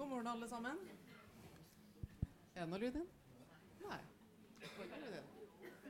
[0.00, 0.78] God morgen, alle sammen.
[2.56, 3.08] Er det noe lyd inn?
[3.82, 3.98] Nei.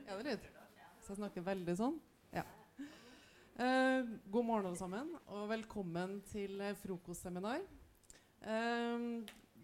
[0.03, 0.47] Er det lyd?
[0.99, 1.95] Så jeg snakker veldig sånn?
[2.35, 2.43] Ja.
[3.55, 7.63] Eh, god morgen, alle sammen, og velkommen til eh, frokostseminar.
[8.43, 9.07] Eh,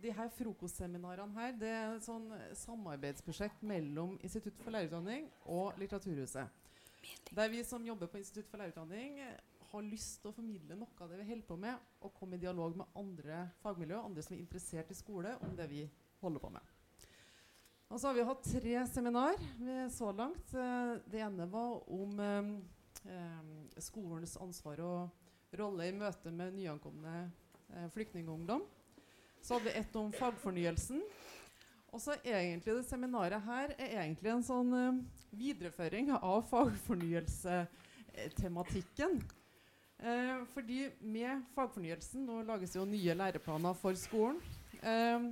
[0.06, 6.72] de her frokostseminarene her, det er et sånn samarbeidsprosjekt mellom Institutt for lærerutdanning og Litteraturhuset.
[7.36, 9.20] Der vi som jobber på Institutt for lærerutdanning,
[9.72, 12.42] har lyst til å formidle noe av det vi holder på med, og komme i
[12.42, 15.92] dialog med andre fagmiljø, andre som er interessert i skole, om det vi
[16.22, 16.64] holder på med.
[17.88, 19.36] Og så har vi hatt tre seminar
[19.96, 20.54] så langt.
[20.54, 22.44] Eh, Det ene var om eh,
[23.08, 23.42] eh,
[23.80, 25.10] skolens ansvar og
[25.56, 27.32] rolle i møte med nyankomne
[27.72, 28.62] eh, flyktningungdom.
[29.40, 31.00] Så hadde vi ett om fagfornyelsen.
[31.96, 35.00] Og så egentlig det seminaret her er egentlig en sånn eh,
[35.32, 39.24] videreføring av fagfornyelsetematikken.
[39.98, 44.38] Eh, fordi med fagfornyelsen Nå lages jo nye læreplaner for skolen.
[44.78, 45.32] Eh,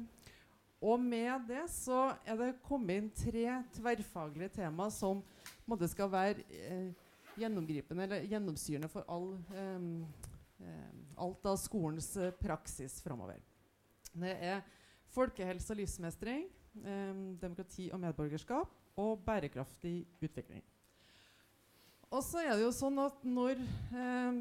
[0.86, 3.46] og med det så er det kommet inn tre
[3.78, 5.22] tverrfaglige tema som
[5.70, 6.90] måte skal være eh,
[7.40, 9.88] gjennomgripende eller gjennomsyrende for all, eh,
[10.66, 13.42] eh, alt av skolens eh, praksis framover.
[14.16, 14.62] Det er
[15.12, 16.46] folkehelse og livsmestring,
[17.40, 20.64] demokrati og medborgerskap og bærekraftig utvikling.
[22.16, 24.38] Og så er det jo sånn at når eh,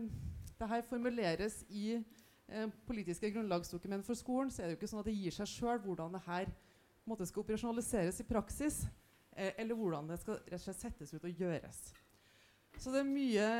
[0.61, 5.03] det her formuleres i eh, politiske grunnlagsdokument for skolen, så er det jo ikke sånn
[5.03, 6.53] at det gir seg sjøl hvordan det her
[7.09, 8.85] måte, skal operasjonaliseres i praksis,
[9.35, 11.83] eh, eller hvordan det skal rett og slett settes ut og gjøres.
[12.79, 13.51] Så det er mye,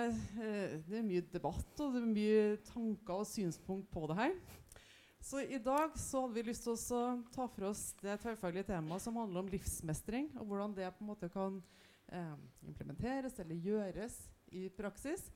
[0.43, 4.39] eh, det er mye debatt og det er mye tanker og synspunkt på det her.
[5.25, 9.03] Så i dag så hadde vi lyst til å ta for oss det tverrfaglige temaet
[9.03, 11.63] som handler om livsmestring, og hvordan det på en måte kan
[12.13, 12.35] eh,
[12.69, 14.17] implementeres eller gjøres
[14.53, 15.31] i praksis.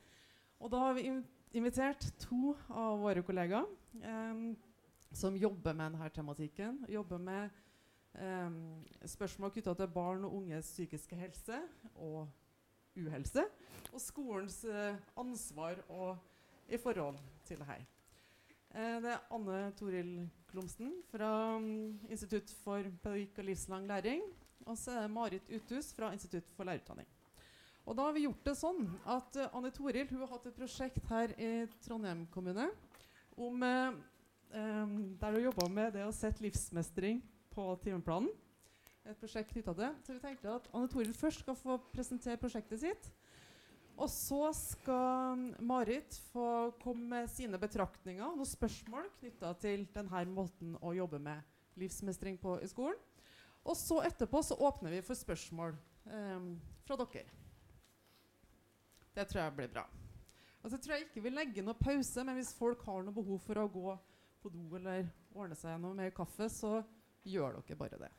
[0.58, 1.08] Og da har vi
[1.56, 3.68] invitert to av våre kollegaer
[4.02, 4.42] eh,
[5.12, 6.82] som jobber med denne tematikken.
[6.88, 7.50] Jobber med
[8.18, 8.58] eh,
[9.06, 11.62] spørsmål knytta til barn og unges psykiske helse
[11.94, 12.26] og
[12.98, 13.44] uhelse.
[13.92, 16.18] Og skolens eh, ansvar og,
[16.68, 17.86] i forhold til det her.
[18.74, 20.12] Eh, det er Anne Toril
[20.48, 24.22] Klomsten fra um, Institutt for pedagogikk og livslang læring.
[24.68, 27.08] Og så er det Marit Uthus fra Institutt for lærerutdanning.
[27.88, 30.58] Og da har vi gjort det sånn at uh, Anne Toril hun har hatt et
[30.58, 32.66] prosjekt her i Trondheim kommune
[33.32, 33.94] om, uh,
[34.52, 37.22] um, der hun jobba med det å sette livsmestring
[37.54, 38.28] på timeplanen.
[39.08, 39.90] Et prosjekt knytta til det.
[40.04, 43.08] Så vi tenkte at Anne Toril først skal få presentere prosjektet sitt.
[43.96, 50.26] Og så skal Marit få komme med sine betraktninger og noen spørsmål knytta til denne
[50.30, 53.00] måten å jobbe med livsmestring på i skolen.
[53.66, 55.74] Og så etterpå så åpner vi for spørsmål
[56.06, 56.50] eh,
[56.86, 57.24] fra dere.
[59.14, 59.86] Det tror jeg blir bra.
[60.62, 63.42] Og så tror jeg ikke vi legger noe pause, men hvis folk har noe behov
[63.44, 63.98] for å gå
[64.42, 66.78] på do eller ordne seg noe mer kaffe, så
[67.26, 68.10] gjør dere bare det.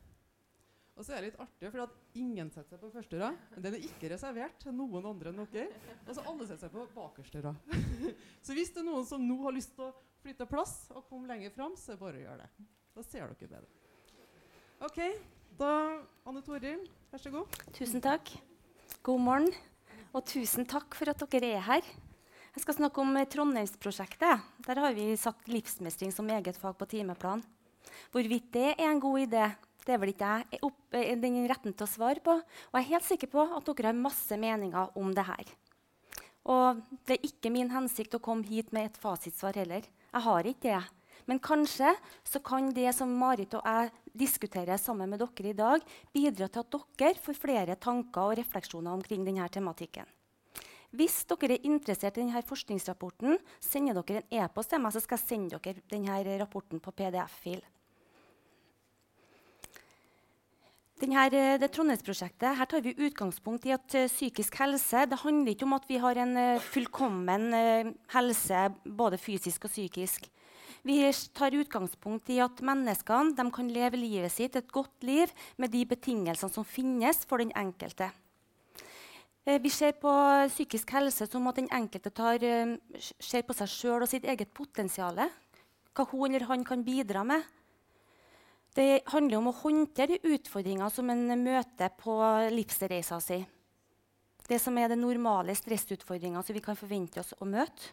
[1.00, 3.36] Og så er det litt artig, for ingen setter seg på første rad.
[3.54, 5.78] Men den er ikke reservert til noen andre enn dere.
[6.04, 7.70] Og så alle setter seg på bakerste rad.
[8.44, 11.30] så hvis det er noen som nå har lyst til å flytte plass og komme
[11.30, 12.50] lenger fram, så bare gjør det.
[12.92, 13.79] Da ser dere bedre.
[14.80, 14.96] OK.
[15.60, 15.70] Da,
[16.24, 16.78] Anne Toril,
[17.12, 17.56] vær så god.
[17.76, 18.30] Tusen takk.
[19.04, 19.50] God morgen.
[20.16, 21.88] Og tusen takk for at dere er her.
[22.54, 24.46] Jeg skal snakke om Trondheimsprosjektet.
[24.64, 27.44] Der har vi satt livsmestring som eget fag på timeplan.
[28.08, 29.50] Hvorvidt det er en god idé,
[29.84, 32.38] det er vel ikke jeg opp, eh, den retten til å svare på.
[32.40, 35.52] Og jeg er helt sikker på at dere har masse meninger om det her.
[36.48, 39.84] Og det er ikke min hensikt å komme hit med et fasitsvar heller.
[39.84, 40.82] Jeg har ikke det.
[41.28, 41.92] Men kanskje
[42.24, 46.64] så kan det som Marit og jeg diskuterer sammen med dere i dag, bidra til
[46.64, 50.08] at dere får flere tanker og refleksjoner omkring denne tematikken.
[50.90, 55.20] Hvis dere er interessert i denne forskningsrapporten, sender dere en e-post til meg, så skal
[55.20, 57.62] jeg sende dere denne rapporten på PDF-fil.
[61.00, 65.54] Denne, eh, det Trondheimsprosjektet her tar vi utgangspunkt i at uh, psykisk helse det handler
[65.54, 70.28] ikke om at vi har en uh, fullkommen uh, helse både fysisk og psykisk.
[70.86, 70.98] Vi
[71.34, 76.52] tar utgangspunkt i at menneskene kan leve livet sitt et godt liv med de betingelsene
[76.52, 78.10] som finnes for den enkelte.
[79.44, 80.10] vi ser på
[80.48, 82.38] psykisk helse som at den enkelte tar,
[83.18, 85.16] ser på seg sjøl og sitt eget potensial.
[85.94, 87.42] Hva hun eller han kan bidra med.
[88.74, 92.14] Det handler om å håndtere utfordringer som en møter på
[92.54, 93.40] livsreisa si.
[94.46, 97.90] Det som er den normale stressutfordringa som vi kan forvente oss å møte.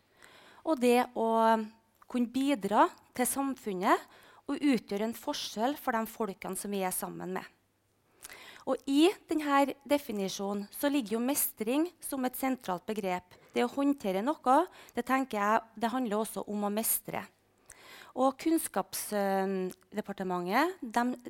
[0.65, 1.27] Og det å
[2.07, 4.07] kunne bidra til samfunnet
[4.47, 7.45] og utgjøre en forskjell for de folkene som vi er sammen med.
[8.67, 13.37] Og I denne definisjonen så ligger jo mestring som et sentralt begrep.
[13.55, 14.57] Det å håndtere noe
[14.95, 17.23] det tenker jeg, det handler også om å mestre.
[18.17, 20.81] Og Kunnskapsdepartementet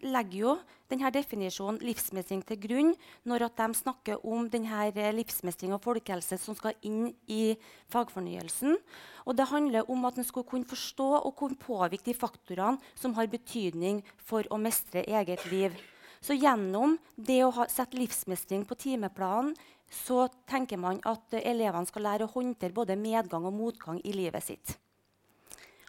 [0.07, 0.53] legger jo
[0.87, 2.95] denne definisjonen livsmestring til grunn
[3.27, 4.87] når de snakker om denne
[5.17, 7.59] livsmestring og folkehelse som skal inn i
[7.91, 8.79] fagfornyelsen.
[9.27, 13.11] Og det handler om at en skal kunne forstå og kunne påvirke de faktorene som
[13.19, 15.75] har betydning for å mestre eget liv.
[16.23, 19.51] Så gjennom det å ha, sette livsmestring på timeplanen
[19.91, 24.43] så tenker man at elevene skal lære å håndtere både medgang og motgang i livet
[24.43, 24.86] sitt.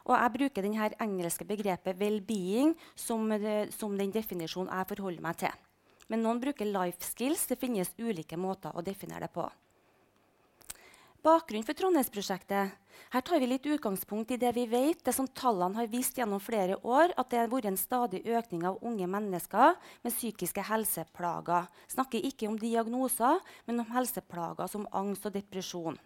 [0.09, 5.37] Og jeg bruker denne engelske begrepet 'well-being' som, eh, som, den definisjonen jeg forholder meg
[5.37, 5.53] til.
[6.09, 7.49] Men noen bruker 'life skills'.
[7.49, 9.51] Det finnes ulike måter å definere det på.
[11.23, 12.71] Bakgrunnen for Trondheimsprosjektet
[13.11, 16.41] her tar vi litt utgangspunkt i det vi vet, det som tallene har vist gjennom
[16.41, 21.69] flere år, at det har vært en stadig økning av unge mennesker med psykiske helseplager.
[21.89, 25.99] Snakker ikke om diagnoser, men om helseplager som angst og depresjon.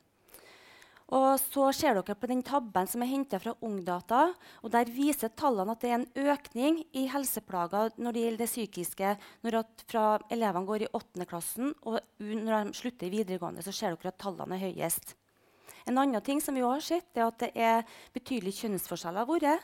[1.13, 4.33] Og så ser dere på den tabben som er henta fra Ungdata.
[4.63, 8.49] og Der viser tallene at det er en økning i helseplager når det gjelder det
[8.49, 9.11] psykiske.
[9.45, 9.59] Når
[9.91, 11.27] fra elevene går i 8.
[11.29, 15.13] klassen og når de slutter i videregående, så ser dere at tallene er høyest.
[15.85, 17.85] En annen ting som vi har sett, er at det er
[18.15, 19.29] betydelige kjønnsforskjeller.
[19.29, 19.59] Våre.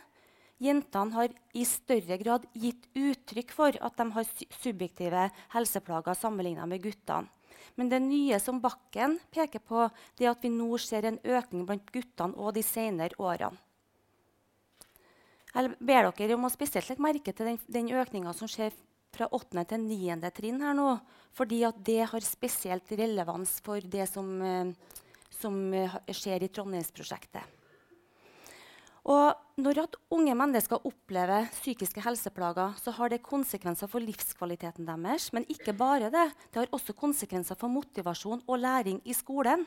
[0.61, 6.83] Jentene har i større grad gitt uttrykk for at de har subjektive helseplager sammenlignet med
[6.83, 7.31] guttene.
[7.77, 9.87] Men det nye som Bakken peker på,
[10.19, 13.57] det er at vi nå ser en økning blant guttene og de senere årene.
[15.49, 18.75] Jeg ber dere om å spesielt legge merke til den, den økninga som skjer
[19.17, 19.65] fra 8.
[19.71, 20.31] til 9.
[20.37, 20.91] trinn her nå,
[21.35, 24.75] fordi det har spesielt relevans for det som, eh,
[25.41, 27.58] som eh, skjer i Trondheimsprosjektet.
[29.09, 35.31] Og når unge mennesker opplever psykiske helseplager, så har det konsekvenser for livskvaliteten deres.
[35.33, 36.27] Men ikke bare det.
[36.53, 39.65] Det har også konsekvenser for motivasjon og læring i skolen.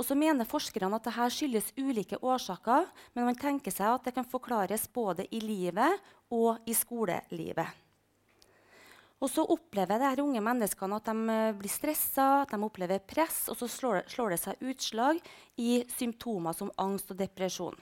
[0.00, 4.16] Og så mener Forskerne at dette skyldes ulike årsaker, men man tenker seg at det
[4.16, 6.00] kan forklares både i livet
[6.32, 7.68] og i skolelivet.
[9.22, 13.46] Og så opplever de unge menneskene at de eh, blir stressa, at de opplever press,
[13.48, 15.20] og så slår slår det seg utslag
[15.56, 17.78] i symptomer som angst og depresjon.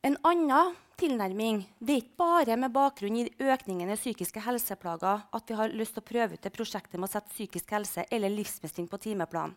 [0.00, 5.50] En annen tilnærming det er ikke bare med bakgrunn i økningen i psykiske helseplager at
[5.52, 8.32] vi har lyst til å prøve ut det prosjektet med å sette psykisk helse eller
[8.32, 9.52] livsmestring på timeplan.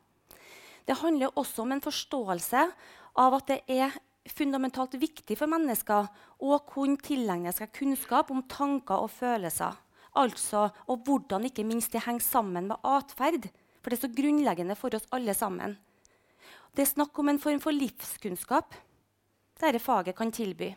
[0.83, 2.65] Det handler også om en forståelse
[3.23, 3.95] av at det er
[4.35, 6.11] fundamentalt viktig for mennesker
[6.43, 9.79] å kunne tilegne seg kunnskap om tanker og følelser.
[10.19, 13.47] Altså, og hvordan ikke minst det henger sammen med atferd.
[13.79, 15.79] For det er så grunnleggende for oss alle sammen.
[16.75, 18.75] Det er snakk om en form for livskunnskap
[19.61, 20.73] dette faget kan tilby.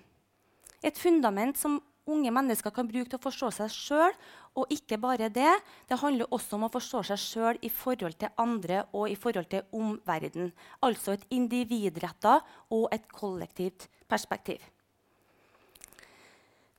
[0.82, 4.14] Et fundament som unge mennesker kan bruke til å forstå seg sjøl.
[4.56, 5.50] Og ikke bare det,
[5.88, 9.50] det handler også om å forstå seg sjøl i forhold til andre og i forhold
[9.52, 10.52] til omverdenen.
[10.86, 12.38] Altså et individretta
[12.72, 14.62] og et kollektivt perspektiv.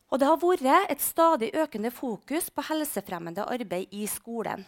[0.08, 4.64] Og det har vært et stadig økende fokus på helsefremmende arbeid i skolen.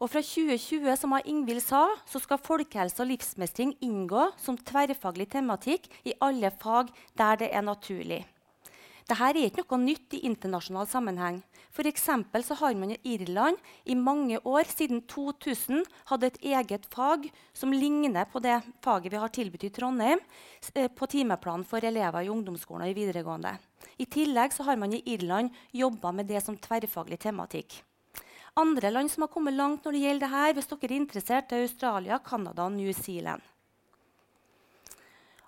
[0.00, 5.90] Og fra 2020 som Ingvild sa, så skal folkehelse og livsmestring inngå som tverrfaglig tematikk
[6.04, 8.22] i alle fag der det er naturlig.
[9.02, 11.42] Dette er ikke noe nytt i internasjonal sammenheng.
[11.74, 17.30] For så har man i Irland i mange år, siden 2000, hatt et eget fag
[17.52, 20.20] som ligner på det faget vi har tilbudt i Trondheim,
[20.74, 23.58] eh, på timeplanen for elever i ungdomsskolen og i videregående.
[23.98, 27.82] I tillegg har man i Irland jobba med det som tverrfaglig tematikk.
[28.60, 31.64] Andre land som har kommet langt når det gjelder dette, hvis dere er interessert, er
[31.64, 33.40] Australia, Canada og New Zealand.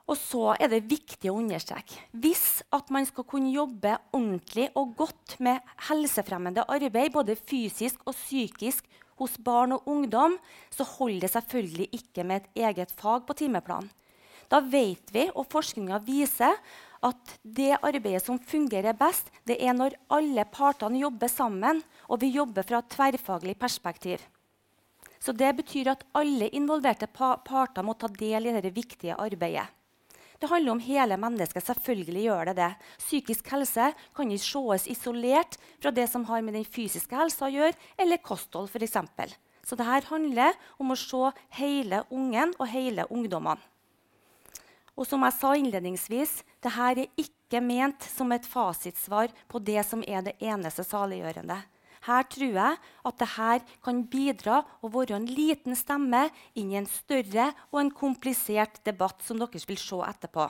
[0.04, 4.92] Og så er det viktig å understreke hvis at man skal kunne jobbe ordentlig og
[4.99, 8.84] godt med helsefremmende arbeid, både fysisk og psykisk,
[9.20, 10.38] hos barn og ungdom,
[10.75, 13.87] så holder det selvfølgelig ikke med et eget fag på timeplan.
[14.50, 16.58] Da vet vi, og forskninga viser,
[17.04, 22.32] at det arbeidet som fungerer best, det er når alle partene jobber sammen, og vi
[22.34, 24.20] jobber fra et tverrfaglig perspektiv.
[25.20, 29.66] Så Det betyr at alle involverte parter må ta del i dette viktige arbeidet.
[30.38, 31.64] Det handler om hele mennesket.
[31.64, 32.70] Selvfølgelig gjør det det.
[32.99, 37.54] Psykisk helse kan ikke ses isolert fra det som har med den fysiske helsa å
[37.54, 38.99] gjøre, eller kosthold f.eks.
[39.64, 43.62] Så dette handler om å se hele ungen og hele ungdommene.
[44.94, 50.04] Og som jeg sa innledningsvis, dette er ikke ment som et fasitsvar på det som
[50.06, 51.56] er det eneste saliggjørende.
[52.04, 56.88] Her tror jeg at dette kan bidra og være en liten stemme inn i en
[56.90, 60.49] større og en komplisert debatt som dere vil se etterpå.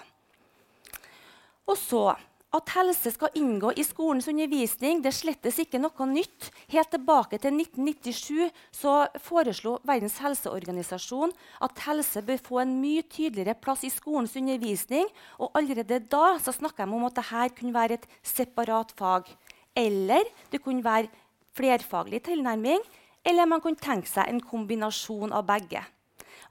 [1.70, 2.06] Og så
[2.54, 6.52] At helse skal inngå i skolens undervisning, det slettes ikke noe nytt.
[6.70, 8.92] Helt tilbake til 1997 så
[9.24, 11.34] foreslo Verdens helseorganisasjon
[11.66, 15.10] at helse bør få en mye tydeligere plass i skolens undervisning.
[15.42, 19.34] Og allerede da så snakka de om at dette kunne være et separat fag.
[19.74, 21.10] Eller det kunne være
[21.56, 22.82] flerfaglig tilnærming.
[23.24, 25.80] Eller man kunne tenke seg en kombinasjon av begge.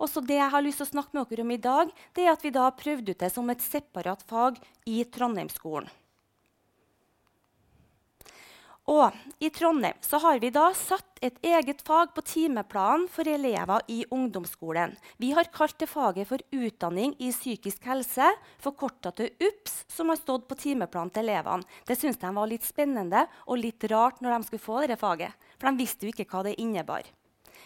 [0.02, 2.34] Også det jeg har lyst til å snakke med dere om i dag, det er
[2.34, 4.58] at vi da har prøvd ut det som et separat fag
[4.90, 5.92] i Trondheimsskolen.
[8.92, 13.86] Og I Trondheim så har vi da satt et eget fag på timeplanen for elever
[13.88, 14.98] i ungdomsskolen.
[15.18, 18.28] Vi har kalt det faget for Utdanning i psykisk helse,
[18.60, 21.64] forkorta til UPS, som har stått på timeplanen til elevene.
[21.88, 25.32] Det syntes de var litt spennende og litt rart når de skulle få dette faget.
[25.56, 27.08] For de visste jo ikke hva det innebar.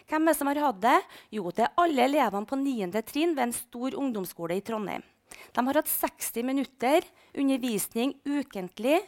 [0.08, 0.98] Hvem er som har hatt det?
[1.34, 2.94] Jo, det er alle elevene på 9.
[3.10, 5.02] trinn ved en stor ungdomsskole i Trondheim.
[5.28, 9.02] De har hatt 60 minutter undervisning ukentlig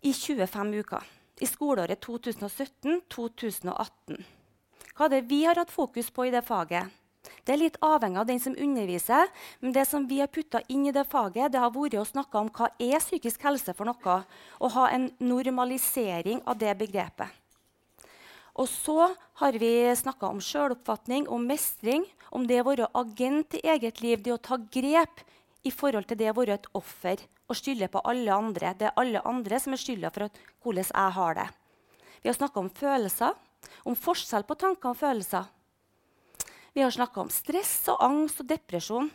[0.00, 1.02] i 25 uker.
[1.40, 4.24] I skoleåret 2017-2018.
[4.96, 6.86] Hva det vi har hatt fokus på i det faget?
[7.44, 9.28] Det er litt avhengig av den som underviser.
[9.60, 12.40] Men det som vi har putta inn i det faget, det har vært å snakke
[12.40, 14.16] om hva er psykisk helse for noe.
[14.60, 17.28] Og ha en normalisering av det begrepet.
[18.60, 22.04] Og så har vi snakka om sjøloppfatning, om mestring,
[22.34, 25.22] om det å være agent i eget liv, det å ta grep
[25.66, 28.74] i forhold til det å være et offer og skylde på alle andre.
[28.78, 31.48] Det er alle andre som er skylda for hvordan jeg har det.
[32.20, 33.34] Vi har snakka om følelser,
[33.84, 35.48] om forskjell på tanker og følelser.
[36.72, 39.10] Vi har snakka om stress og angst og depresjon.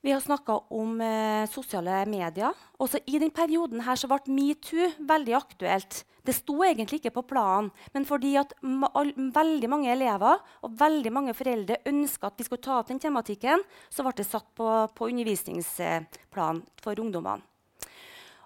[0.00, 2.54] Vi har snakka om eh, sosiale medier.
[2.78, 6.04] Også I den perioden her så ble metoo veldig aktuelt.
[6.22, 11.34] Det sto egentlig ikke på planen, men fordi at veldig mange elever og veldig mange
[11.34, 15.08] foreldre ønska at vi skulle ta opp den tematikken, så ble det satt på, på
[15.08, 17.42] undervisningsplan for ungdommene.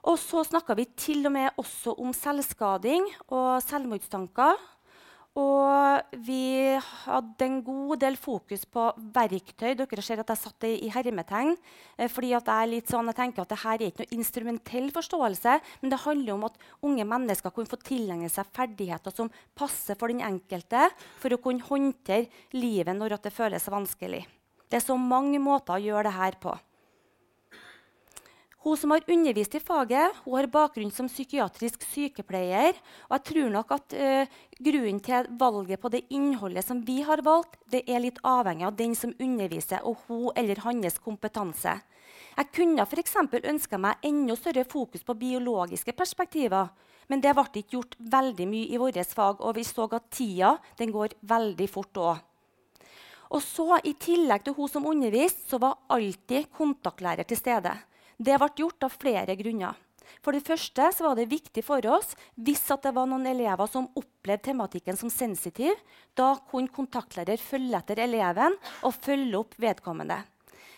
[0.09, 4.57] Og så snakka vi til og med også om selvskading og selvmordstanker.
[5.41, 8.83] Og vi hadde en god del fokus på
[9.15, 9.71] verktøy.
[9.79, 11.55] Dere ser at jeg satt det i hermetegn.
[11.97, 15.55] Eh, fordi at jeg, litt sånn, jeg tenker at dette er ikke noe instrumentell forståelse,
[15.81, 20.13] men det handler om at unge mennesker kunne få tilegne seg ferdigheter som passer for
[20.13, 20.91] den enkelte,
[21.23, 24.27] for å kunne håndtere livet når det føles vanskelig.
[24.69, 26.53] Det er så mange måter å gjøre det her på.
[28.63, 32.77] Hun som har undervist i faget, hun har bakgrunn som psykiatrisk sykepleier.
[33.09, 34.27] og jeg tror nok at uh,
[34.63, 38.77] Grunnen til valget på det innholdet som vi har valgt, det er litt avhengig av
[38.79, 41.81] den som underviser, og hun eller hans kompetanse.
[42.37, 43.17] Jeg kunne f.eks.
[43.43, 46.71] ønska meg enda større fokus på biologiske perspektiver.
[47.11, 50.57] Men det ble ikke gjort veldig mye i vårt fag, og vi så at tida
[50.79, 52.23] går veldig fort òg.
[53.33, 57.73] Og så, I tillegg til hun som underviste, så var alltid kontaktlærer til stede.
[58.23, 59.79] Det ble gjort av flere grunner.
[60.23, 64.51] For det første var det viktig for oss hvis det var noen elever som opplevde
[64.51, 65.75] tematikken som sensitiv.
[66.15, 68.55] Da kunne kontaktlærer følge etter eleven
[68.87, 70.21] og følge opp vedkommende.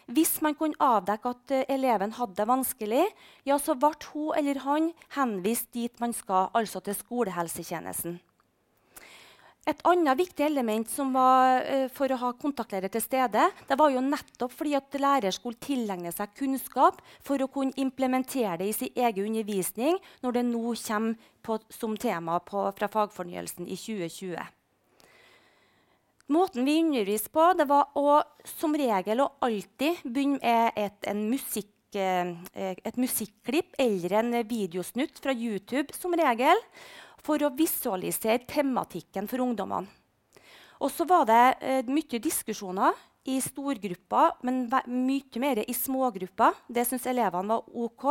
[0.07, 3.05] Hvis man kunne avdekke at uh, eleven hadde det vanskelig,
[3.49, 8.21] ja, så ble hun eller han henvist dit man skal, altså til skolehelsetjenesten.
[9.65, 13.95] Et annet viktig element som var, uh, for å ha kontaktlærer til stede, det var
[13.95, 18.75] jo nettopp fordi at lærer skulle tilegne seg kunnskap for å kunne implementere det i
[18.77, 24.37] sin egen undervisning når det nå kommer på, som tema på, fra fagfornyelsen i 2020.
[26.35, 28.19] Måten vi underviste på, det var å
[28.49, 35.33] som regel og alltid begynne med et, musikk, uh, et musikklipp eller en videosnutt fra
[35.33, 35.97] YouTube.
[35.97, 36.61] som regel
[37.25, 39.89] for å visualisere tematikken for ungdommene.
[40.83, 42.97] Og så var det eh, mye diskusjoner
[43.31, 46.59] i storgrupper, men mye mer i smågrupper.
[46.69, 48.09] Det syntes elevene var OK.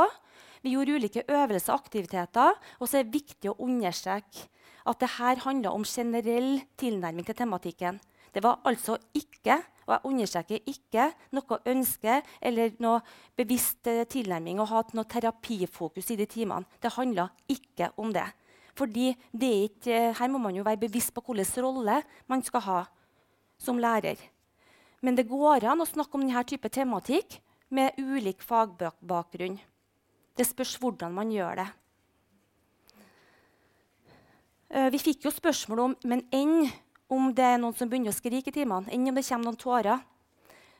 [0.63, 2.57] Vi gjorde ulike øvelser og aktiviteter.
[2.79, 4.47] Og så er det viktig å understreke
[4.89, 8.01] at dette handla om generell tilnærming til tematikken.
[8.33, 13.01] Det var altså ikke og jeg understreker ikke noe ønske eller noe
[13.37, 16.63] bevisst eh, tilnærming å ha noe terapifokus i de timene.
[16.79, 18.25] Det handla ikke om det.
[18.73, 22.79] Fordi ikke, her må man jo være bevisst på hvilken rolle man skal ha
[23.61, 24.17] som lærer.
[25.03, 27.39] Men det går an å snakke om denne type tematikk
[27.73, 29.59] med ulik fagbakgrunn.
[30.33, 31.67] Det spørs hvordan man gjør det.
[34.73, 36.65] Eh, vi fikk jo spørsmål om men enn
[37.13, 38.89] om det er noen som begynner å skrike i timene.
[38.89, 40.01] Enn om det kommer noen tårer.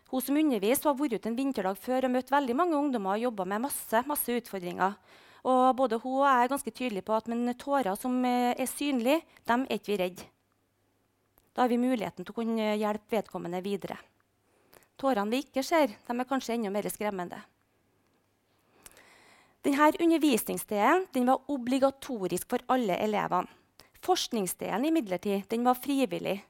[0.09, 3.27] Hun som underviste, har vært ute en vinterdag før og møtt veldig mange ungdommer og
[3.27, 4.95] jobba med masse, masse utfordringer.
[5.43, 8.69] Og både hun og jeg er ganske tydelige på at men tårer som eh, er
[8.69, 10.23] synlige, dem er ikke vi redd.
[11.53, 13.97] Da har vi muligheten til å kunne hjelpe vedkommende videre.
[14.97, 17.41] Tårene vi ikke ser, de er kanskje enda mer skremmende.
[19.63, 23.47] Denne undervisningsdelen den var obligatorisk for alle elevene.
[24.03, 26.41] Forskningsdelen imidlertid, den var frivillig.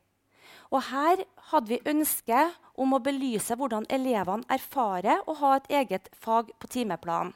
[0.74, 1.22] Og her
[1.52, 2.48] hadde vi ønske
[2.82, 7.36] om å belyse hvordan elevene erfarer å ha et eget fag på timeplanen.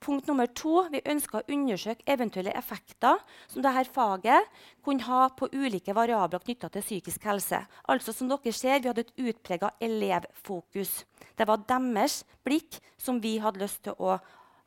[0.00, 4.48] Punkt nummer to, Vi ønsker å undersøke eventuelle effekter som dette faget
[4.84, 7.60] kunne ha på ulike variabler knytta til psykisk helse.
[7.88, 11.04] Altså som dere ser, Vi hadde et utprega elevfokus.
[11.36, 14.18] Det var deres blikk som vi hadde lyst til å,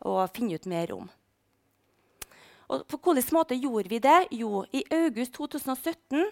[0.06, 1.10] å finne ut mer om.
[2.74, 4.20] Og på hvilken måte gjorde vi det?
[4.32, 6.30] Jo, I august 2017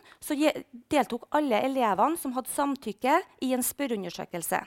[0.89, 4.61] deltok alle elevene som hadde samtykke, i en spørreundersøkelse.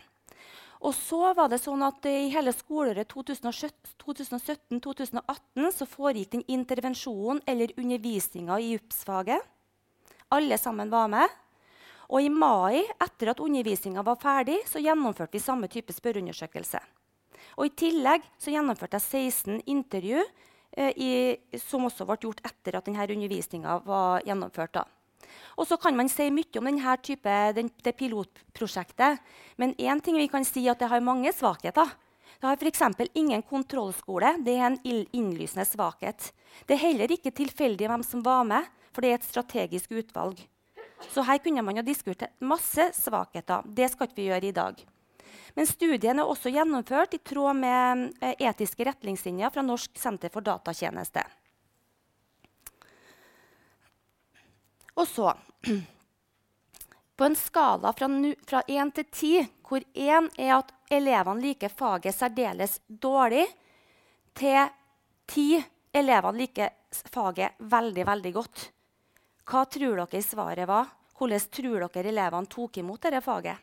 [0.84, 7.72] Og så var det sånn at I hele skoleåret 2017-2018 så foregikk den intervensjonen eller
[7.80, 9.40] undervisninga i UPS-faget.
[10.34, 11.28] Alle sammen var med.
[12.12, 16.76] Og i mai, etter at undervisninga var ferdig, så gjennomførte vi samme type spørreundersøkelse.
[17.56, 20.20] Og I tillegg så gjennomførte jeg 16 intervju
[20.76, 24.74] Eh, i, som også ble gjort etter at denne undervisninga var gjennomført.
[24.74, 24.82] Da.
[25.58, 29.20] Og så kan man si mye om denne type, den, det pilotprosjektet.
[29.56, 31.92] Men én ting vi kan si at det har mange svakheter.
[32.40, 32.82] Det har f.eks.
[33.14, 34.36] ingen kontrollskole.
[34.44, 36.32] Det er en innlysende svakhet.
[36.66, 40.42] Det er heller ikke tilfeldig hvem som var med, for det er et strategisk utvalg.
[41.10, 43.64] Så her kunne man ha diskutert masse svakheter.
[43.64, 44.84] Det skal ikke vi gjøre i dag.
[45.54, 50.44] Men studien er også gjennomført i tråd med eh, etiske retningslinjer fra Norsk senter for
[50.46, 51.22] datatjeneste.
[54.94, 55.34] Og så
[57.16, 58.08] På en skala fra,
[58.46, 63.44] fra 1 til 10, hvor 1 er at elevene liker faget særdeles dårlig,
[64.34, 64.66] til
[65.30, 65.62] 10
[65.94, 68.64] elevene liker faget veldig, veldig godt.
[69.46, 70.90] Hva tror dere svaret var?
[71.14, 73.62] Hvordan tror dere elevene tok imot dette faget?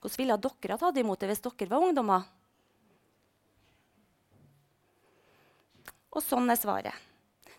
[0.00, 2.24] Hvordan ville dere tatt imot det hvis dere var ungdommer?
[6.12, 7.11] Og sånn er svaret.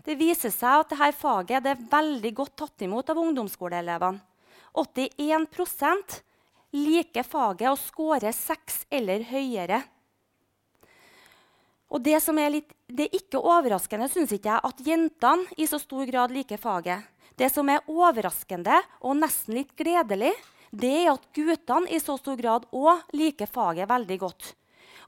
[0.03, 4.19] Det viser seg at dette faget er veldig godt tatt imot av ungdomsskoleelevene.
[4.73, 6.21] 81%
[6.73, 9.83] liker faget og scorer seks eller høyere.
[11.93, 15.67] Og det som er litt, det er ikke overraskende synes ikke jeg, at jentene i
[15.69, 17.05] så stor grad liker faget.
[17.37, 20.33] Det som er overraskende og nesten litt gledelig,
[20.73, 24.53] det er at guttene i så stor grad òg liker faget veldig godt.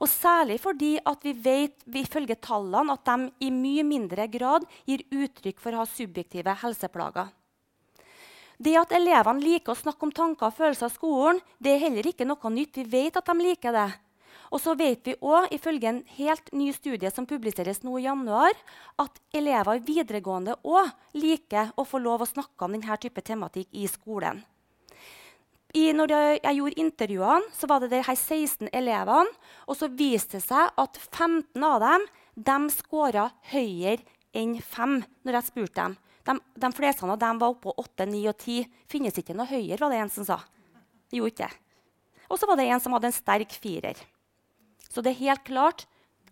[0.01, 5.05] Og Særlig fordi at vi vet ifølge tallene at de i mye mindre grad gir
[5.12, 7.29] uttrykk for å ha subjektive helseplager.
[8.58, 12.08] Det at elevene liker å snakke om tanker og følelser i skolen, det er heller
[12.08, 12.79] ikke noe nytt.
[12.79, 13.89] Vi vet at de liker det.
[14.53, 18.55] Og så vet vi også, ifølge en helt ny studie som publiseres nå i januar,
[19.01, 23.73] at elever i videregående òg liker å få lov å snakke om denne type tematikk
[23.73, 24.43] i skolen
[25.76, 29.36] i, når jeg, jeg, gjorde intervjuene, så var det de her 16 elevene.
[29.68, 34.04] Og så viste det seg at 15 av dem de skåra høyere
[34.36, 35.98] enn 5 når jeg spurte dem.
[36.26, 38.70] De, de fleste av dem var oppå 8, 9 og 10.
[38.92, 40.40] Finnes ikke noe høyere, var det en som sa.
[41.14, 41.62] Gjorde ikke det.
[42.26, 44.00] Og så var det en som hadde en sterk firer.
[44.90, 45.86] Så det er helt klart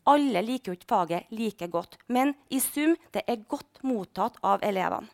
[0.09, 1.97] alle liker jo ikke faget like godt.
[2.07, 5.07] Men i sum det er godt mottatt av elevene.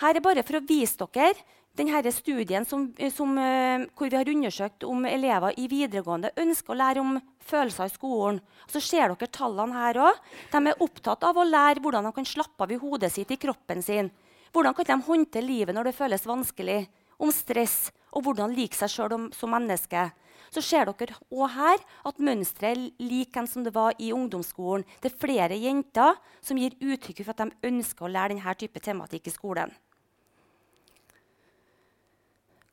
[0.00, 1.36] Her er bare for å vise dere
[1.74, 6.78] denne studien som, som, eh, hvor vi har undersøkt om elever i videregående ønsker å
[6.78, 8.40] lære om følelser i skolen.
[8.70, 10.20] Så ser dere tallene her òg.
[10.52, 13.40] De er opptatt av å lære hvordan de kan slappe av i hodet sitt, i
[13.40, 14.10] kroppen sin.
[14.54, 16.86] Hvordan kan de håndtere livet når det føles vanskelig?
[17.18, 20.12] Om stress og hvordan like seg sjøl som menneske.
[20.54, 24.84] Så ser dere også her at mønsteret er lik enn som det var i ungdomsskolen.
[25.02, 28.82] Det er flere jenter som gir uttrykk for at de ønsker å lære denne type
[28.82, 29.74] tematikk i skolen.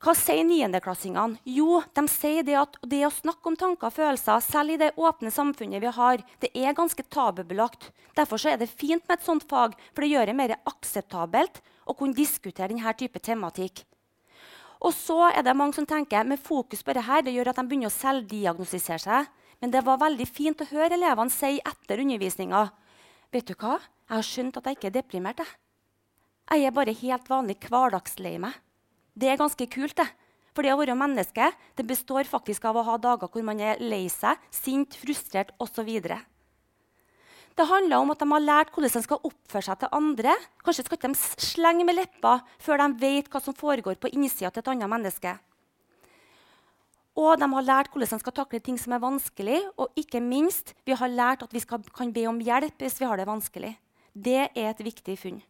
[0.01, 1.37] Hva sier niendeklassingene?
[1.45, 4.95] Jo, de sier det at det å snakke om tanker og følelser, selv i det
[4.97, 7.91] åpne samfunnet vi har, det er ganske tabubelagt.
[8.17, 11.93] Derfor er det fint med et sånt fag, for det gjør det mer akseptabelt å
[11.99, 13.83] kunne diskutere denne type tematikk.
[14.81, 17.67] Og så er det mange som tenker med fokus på dette, det gjør at de
[17.69, 19.29] begynner å selvdiagnostisere seg.
[19.61, 22.63] Men det var veldig fint å høre elevene si etter undervisninga
[23.31, 23.77] Vet du hva?
[24.09, 25.45] Jeg har skjønt at jeg ikke er deprimert.
[25.45, 25.53] Jeg,
[26.57, 28.57] jeg er bare helt vanlig hverdagslei meg.
[29.13, 29.95] Det er ganske kult.
[29.97, 30.07] det.
[30.51, 33.79] For det å være menneske det består faktisk av å ha dager hvor man er
[33.79, 35.87] lei seg, sint, frustrert osv.
[37.51, 40.35] Det handler om at de har lært hvordan de skal oppføre seg til andre.
[40.63, 44.51] Kanskje skal ikke de slenge med leppa før de vet hva som foregår på innsida
[44.51, 45.35] til et annet menneske.
[47.19, 49.59] Og de har lært hvordan de skal takle ting som er vanskelig.
[49.75, 53.07] Og ikke minst, vi har lært at vi skal, kan be om hjelp hvis vi
[53.07, 53.75] har det vanskelig.
[54.15, 55.41] Det er et viktig funn.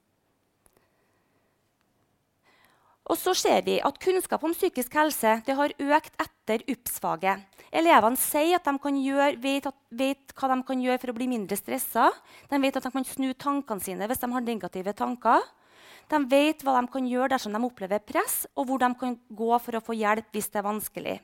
[3.10, 7.48] Og så ser vi at Kunnskap om psykisk helse har økt etter UPS-faget.
[7.72, 11.30] Elevene sier at de gjøre, vet, at, vet, hva de kan gjøre for å bli
[11.32, 12.10] mindre stressa.
[12.52, 15.50] De vet at de kan snu tankene sine hvis de har negative tanker.
[16.12, 19.52] De vet hva de kan gjøre dersom de opplever press, og hvor de kan gå
[19.64, 21.18] for å få hjelp hvis det er vanskelig.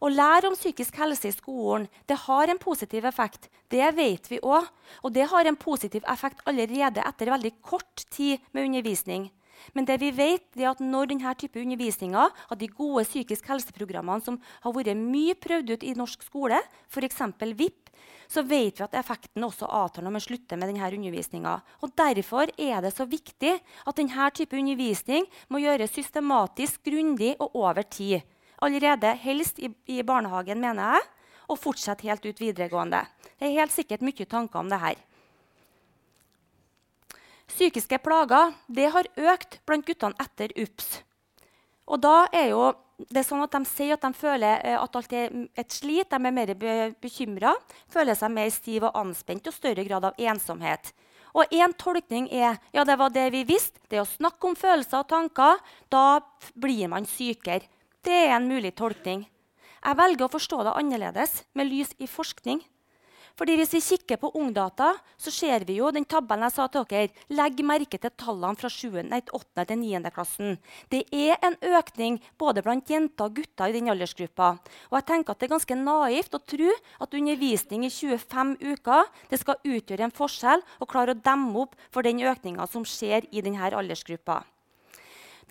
[0.00, 3.50] Å lære om psykisk helse i skolen det har en positiv effekt.
[3.68, 4.64] Det vet vi òg.
[5.04, 9.28] Og det har en positiv effekt allerede etter veldig kort tid med undervisning.
[9.74, 14.24] Men det vi vet, er at når denne type undervisninger av de gode psykisk helseprogrammene
[14.24, 17.22] som har vært mye prøvd ut i norsk skole, f.eks.
[17.58, 17.90] VIP,
[18.30, 21.56] så vet vi at effekten også avtar når vi slutter med denne undervisninga.
[21.98, 27.82] Derfor er det så viktig at denne type undervisning må gjøres systematisk, grundig og over
[27.82, 28.20] tid.
[28.62, 31.08] Allerede helst i, i barnehagen, mener jeg,
[31.50, 33.02] og fortsette helt ut videregående.
[33.38, 34.98] Det er helt sikkert mye tanker om det her.
[37.50, 41.00] Psykiske plager det har økt blant guttene etter UPS.
[41.90, 42.70] Og da er jo
[43.10, 46.18] det sånn at De sier at de føler eh, at alt er et slit, de
[46.18, 46.52] er mer
[47.00, 47.54] bekymra,
[47.88, 50.92] føler seg mer stiv og anspent og større grad av ensomhet.
[51.32, 53.80] Og Én tolkning er ja, det var det vi visste.
[53.88, 56.20] Det å snakke om følelser og tanker, da
[56.58, 57.68] blir man sykere.
[58.02, 59.24] Det er en mulig tolkning.
[59.80, 62.60] Jeg velger å forstå det annerledes, med lys i forskning.
[63.40, 66.84] Fordi Hvis vi kikker på Ungdata, så ser vi jo den tabellen jeg sa til
[66.90, 67.08] dere.
[67.32, 69.64] Legg merke til tallene fra 7, nei, 8.
[69.64, 70.10] til 9.
[70.12, 70.58] klassen.
[70.92, 74.50] Det er en økning både blant jenter og gutter i den aldersgruppa.
[74.92, 76.68] Og jeg tenker at Det er ganske naivt å tro
[77.00, 81.80] at undervisning i 25 uker det skal utgjøre en forskjell og klare å demme opp
[81.88, 84.42] for den økninga som skjer i denne aldersgruppa.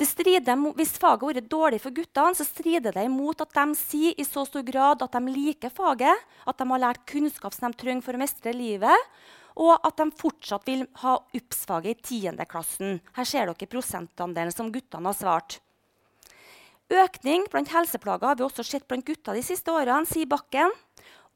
[0.05, 4.15] Strider, hvis faget har vært dårlig for guttene, så strider det imot at de sier
[4.15, 7.81] i så stor grad at de liker faget, at de har lært kunnskap som de
[7.81, 9.07] trenger for å mestre livet,
[9.59, 12.45] og at de fortsatt vil ha UPS-faget i 10.
[12.47, 13.01] klassen.
[13.17, 15.59] Her ser dere prosentandelen som guttene har svart.
[16.89, 20.71] Økning blant helseplager har vi også sett blant gutter de siste årene, sier Bakken.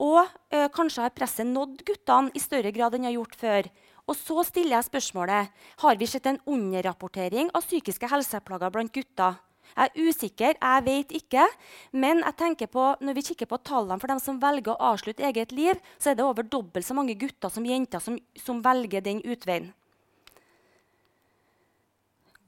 [0.02, 3.70] Og ø, kanskje har presset nådd guttene i større grad enn det har gjort før.
[4.10, 9.38] Og så stiller jeg spørsmålet har vi sett en underrapportering av psykiske helseplager blant gutter.
[9.74, 11.46] Jeg er usikker, jeg vet ikke.
[11.98, 15.26] Men jeg tenker på, når vi kikker på tallene for dem som velger å avslutte
[15.26, 19.06] eget liv, så er det over dobbelt så mange gutter som jenter som, som velger
[19.06, 19.72] den utveien.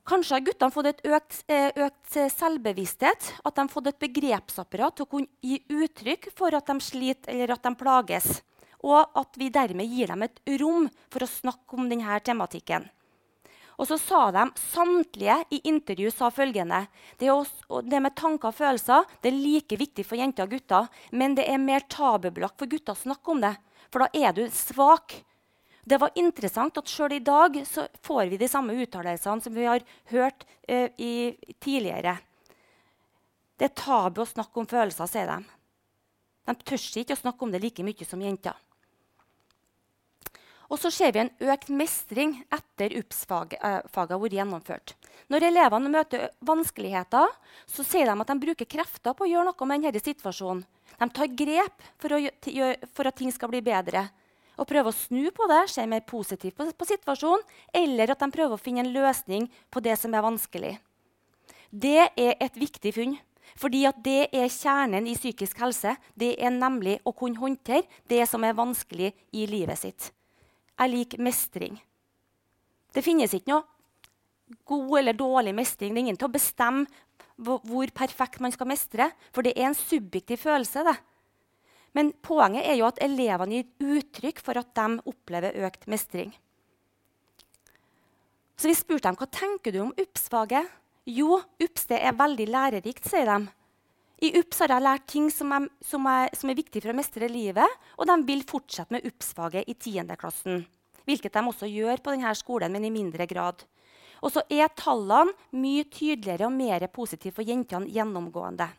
[0.05, 3.31] Kanskje har guttene fått et økt, eh, økt, selvbevissthet.
[3.41, 7.33] At de har fått et begrepsapparat til å kunne gi uttrykk for at de sliter
[7.33, 8.43] eller at de plages
[8.85, 12.85] og at vi dermed gir dem et rom for å snakke om denne tematikken.
[13.75, 16.85] Og så sa de samtlige i intervju sa følgende
[17.19, 20.87] det, også, det med tanker og følelser det er like viktig for jenter og gutter,
[21.11, 23.55] men det er mer tabubelagt for gutter å snakke om det.
[23.91, 25.17] For da er du svak.
[25.85, 29.67] Det var interessant at sjøl i dag så får vi de samme uttalelsene som vi
[29.67, 32.15] har hørt uh, i, tidligere.
[33.55, 35.37] Det er tabu å snakke om følelser, sier de.
[36.45, 38.57] De tør ikke å snakke om det like mye som jenter.
[40.69, 44.95] Og så ser vi en økt mestring etter UPS-faget eh, har gjennomført.
[45.29, 47.29] Når elevene møter vanskeligheter,
[47.69, 50.65] så sier de at de bruker krefter på å gjøre noe med denne situasjonen.
[50.95, 52.19] De tar grep for, å,
[52.95, 54.07] for at ting skal bli bedre.
[54.55, 57.43] Og prøver å snu på det, se mer positivt på, på situasjonen,
[57.75, 60.75] eller at de prøver å finne en løsning på det som er vanskelig.
[61.69, 63.17] Det er et viktig funn.
[63.61, 65.93] Fordi det er kjernen i psykisk helse.
[66.17, 70.09] Det er nemlig å kunne håndtere det som er vanskelig i livet sitt
[70.79, 71.77] er lik mestring.
[72.95, 73.63] Det finnes ikke noe
[74.67, 75.93] god eller dårlig mestring.
[75.93, 76.85] Det er ingen til å bestemme
[77.35, 80.83] hvor perfekt man skal mestre, for det er en subjektiv følelse.
[80.83, 80.95] det.
[81.95, 86.33] Men poenget er jo at elevene gir uttrykk for at de opplever økt mestring.
[88.55, 90.67] Så vi spurte dem hva tenker du om UPS-faget.
[91.11, 93.37] Jo, UPS det er veldig lærerikt, sier de.
[94.23, 96.95] I UPS har jeg lært ting som er, som, er, som er, viktig for å
[96.95, 100.15] mestre livet, og de vil fortsette med UPS-faget i 10.
[100.19, 100.63] klassen.
[101.05, 103.65] Hvilket de også gjør på denne skolen, men i mindre grad.
[104.23, 108.69] Og så er tallene mye tydeligere og mer positive for jentene gjennomgående.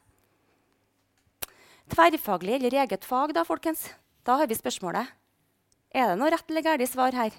[1.92, 3.84] Tverrfaglig eller eget fag, da, folkens?
[4.26, 5.12] Da har vi spørsmålet.
[5.94, 7.36] Er det noe rett eller galt svar her?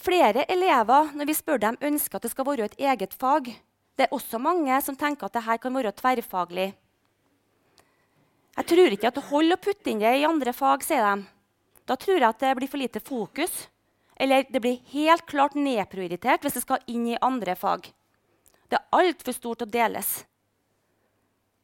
[0.00, 3.50] Flere elever når vi spør dem, ønsker at det skal være et eget fag.
[4.00, 6.70] Det er også mange som tenker at dette kan være tverrfaglig.
[8.56, 11.26] Jeg tror ikke at det holder å putte inn det i andre fag, sier de.
[11.84, 13.66] Da tror jeg at det blir for lite fokus.
[14.16, 17.90] Eller det blir helt klart nedprioritert hvis det skal inn i andre fag.
[18.72, 20.22] Det er altfor stort å deles.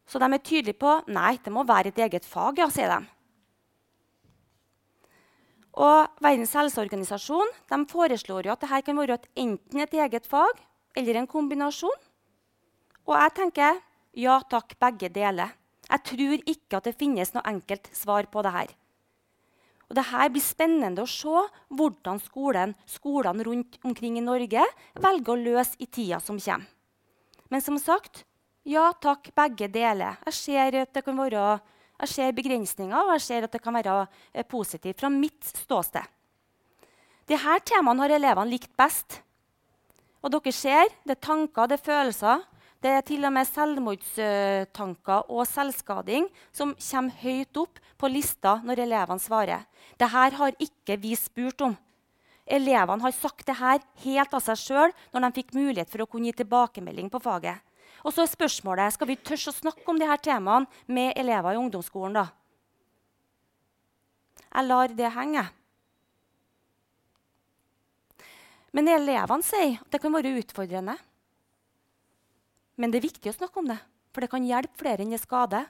[0.04, 2.98] Så de er tydelige på nei, det må være et eget fag, ja, sier de.
[5.72, 7.56] Og Verdens helseorganisasjon
[7.88, 10.60] foreslår at dette kan være et, enten et eget fag
[11.00, 11.96] eller en kombinasjon.
[13.06, 13.78] Og jeg tenker
[14.16, 15.52] ja takk, begge deler.
[15.86, 18.70] Jeg tror ikke at det finnes noe enkelt svar på det her.
[19.86, 21.42] Og det her blir spennende å se
[21.78, 24.64] hvordan skolen, skolene rundt omkring i Norge
[24.98, 26.66] velger å løse i tida som kommer.
[27.46, 28.24] Men som sagt,
[28.66, 30.18] ja takk, begge deler.
[30.26, 31.44] Jeg ser at det kan være
[31.96, 34.02] jeg ser begrensninger, og jeg ser at det kan være
[34.34, 36.04] eh, positivt fra mitt ståsted.
[37.26, 39.22] Disse temaene har elevene likt best.
[40.20, 42.44] Og dere ser, det er tanker, det er følelser.
[42.84, 48.84] Det er til og med selvmordstanker og selvskading som kommer høyt opp på lista når
[48.84, 49.64] elevene svarer.
[49.96, 51.76] Dette har ikke vi spurt om.
[52.46, 56.30] Elevene har sagt dette helt av seg sjøl når de fikk mulighet for å kunne
[56.30, 57.58] gi tilbakemelding på faget.
[58.06, 61.62] Og så er spørsmålet skal vi tørre å snakke om disse temaene med elever i
[61.62, 62.14] ungdomsskolen.
[62.14, 62.26] da?
[64.52, 65.42] Jeg lar det henge.
[68.76, 70.94] Men elevene sier at det kan være utfordrende.
[72.76, 73.78] Men det er viktig å snakke om det,
[74.12, 75.68] for det kan hjelpe flere enn det skader.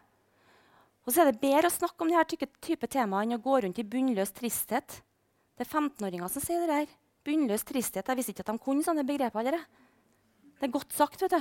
[1.07, 3.79] Og så er det bedre å snakke om disse type temaer enn å gå rundt
[3.79, 5.01] i bunnløs tristhet.
[5.57, 6.97] Det er 15-åringer som sier det der.
[7.27, 8.09] Bunnløs tristhet.
[8.11, 9.47] Jeg visste ikke at de kunne sånne begreper.
[9.47, 9.63] Dere.
[10.59, 11.23] Det er godt sagt.
[11.23, 11.41] vet du.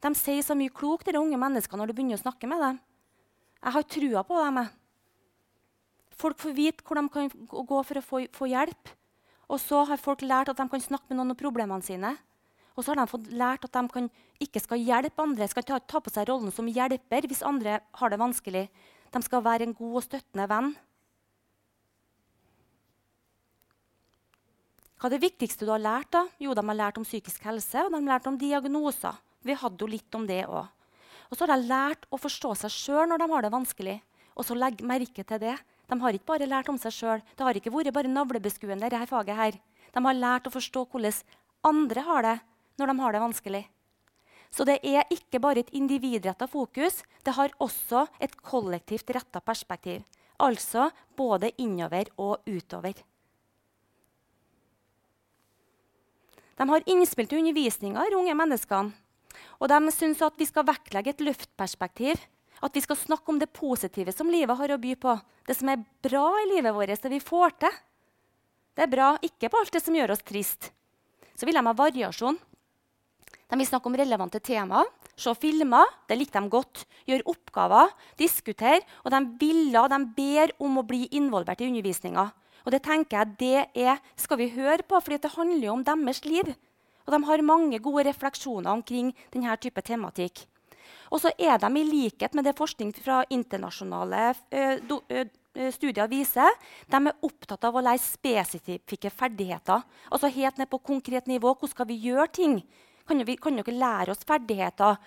[0.00, 2.78] De sier så mye klokt, de unge menneskene, når du begynner å snakke med dem.
[3.60, 4.60] Jeg har trua på dem.
[6.20, 8.92] Folk får vite hvor de kan gå for å få, få, hjelp.
[9.50, 12.14] Og så har folk lært at de kan snakke med noen om problemene sine.
[12.80, 14.06] Og så har de fått lært at de kan,
[14.40, 18.12] ikke skal hjelpe andre, skal ta, ta på seg rollen som hjelper hvis andre har
[18.12, 18.62] det vanskelig.
[19.12, 20.70] De skal være en god og støttende venn.
[24.96, 26.08] Hva er det viktigste du har lært?
[26.16, 26.24] da?
[26.40, 29.20] Jo, De har lært om psykisk helse og de har lært om diagnoser.
[29.44, 30.72] Vi hadde jo litt om det òg.
[31.28, 34.00] Og så har de lært å forstå seg sjøl når de har det vanskelig.
[34.40, 35.58] Og så legg merke til det.
[35.84, 37.20] De har ikke bare lært om seg sjøl.
[37.36, 38.88] Det har ikke vært bare navlebeskuende.
[38.88, 39.60] dette faget her.
[39.92, 41.20] De har lært å forstå hvordan
[41.60, 42.38] andre har det
[42.80, 43.62] når de har det vanskelig.
[44.50, 50.02] Så det er ikke bare et individretta fokus, det har også et kollektivt retta perspektiv.
[50.40, 52.96] Altså både innover og utover.
[56.60, 58.92] De har innspill til undervisninga, unge menneskene.
[59.60, 62.18] Og de syns at vi skal vektlegge et løftperspektiv.
[62.60, 65.14] At vi skal snakke om det positive som livet har å by på.
[65.48, 67.78] Det som er bra i livet vårt, det vi får til.
[68.76, 70.68] Det er bra, ikke på alt det som gjør oss trist.
[71.32, 72.36] Så vil de ha variasjon.
[73.50, 74.86] De vil snakke om relevante temaer,
[75.18, 78.84] se filmer, det liker de godt, gjøre oppgaver, diskutere.
[79.02, 82.28] Og de ville, de ber om å bli involvert i undervisninga.
[82.62, 85.84] Og det tenker jeg det er, skal vi høre på, for det handler jo om
[85.86, 86.52] deres liv.
[87.08, 90.44] Og de har mange gode refleksjoner omkring denne type tematikk.
[91.10, 96.06] Og så er de i likhet med det forskning fra internasjonale ø, do, uh, studier
[96.10, 96.54] viser,
[96.86, 99.82] de er opptatt av å lære spesifikke ferdigheter.
[100.10, 101.56] Altså helt ned på konkret nivå.
[101.56, 102.60] Hvordan skal vi gjøre ting?
[103.10, 105.00] Kan, vi, kan dere lære oss ferdigheter?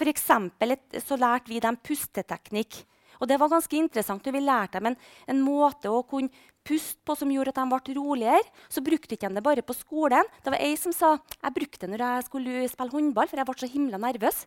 [0.00, 2.78] For eksempel, så lærte vi dem pusteteknikk.
[3.20, 4.24] Og det var ganske interessant.
[4.24, 4.96] når Vi lærte dem en,
[5.28, 6.32] en måte å kunne
[6.64, 8.46] puste på som gjorde at de ble roligere.
[8.72, 10.24] Så brukte de det bare på skolen.
[10.40, 13.50] Det var ei som sa jeg brukte det når jeg skulle spille håndball, for jeg
[13.50, 14.46] ble så himla nervøs.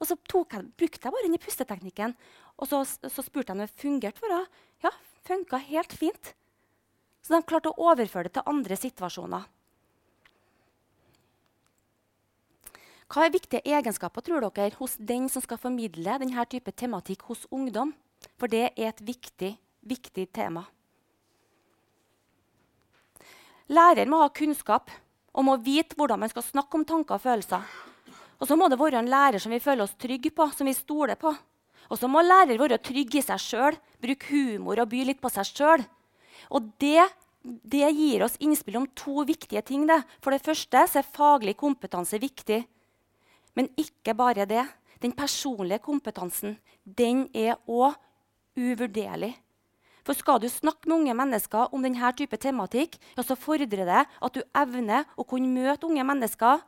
[0.00, 2.16] Og så jeg, brukte jeg bare den pusteteknikken.
[2.60, 4.64] Og så, så spurte jeg om det fungerte for henne.
[4.84, 4.92] Ja,
[5.28, 6.34] funka helt fint.
[7.24, 9.48] Så de klarte å overføre det til andre situasjoner.
[13.10, 17.42] Hva er viktige egenskaper tror dere, hos den som skal formidle denne type tematikk hos
[17.50, 17.90] ungdom?
[18.38, 20.62] For det er et viktig, viktig tema.
[23.70, 24.90] Lærer må ha kunnskap
[25.34, 27.66] og må vite hvordan man skal snakke om tanker og følelser.
[28.38, 30.74] Og så må det være en lærer som vi føler oss trygge på, som vi
[30.74, 31.34] stoler på.
[31.90, 35.30] Og så må lærer være trygg i seg sjøl, bruke humor og by litt på
[35.34, 35.82] seg sjøl.
[36.54, 37.02] Og det,
[37.42, 39.86] det, gir oss innspill om to viktige ting.
[39.90, 39.98] Det.
[40.22, 42.62] For det første er faglig kompetanse viktig.
[43.56, 44.66] Men ikke bare det.
[45.00, 47.96] Den personlige kompetansen den er òg
[48.58, 49.34] uvurderlig.
[50.04, 54.04] For skal du snakke med unge mennesker om denne type tematikk, ja, så fordrer det
[54.04, 56.64] at du evner å kunne møte unge mennesker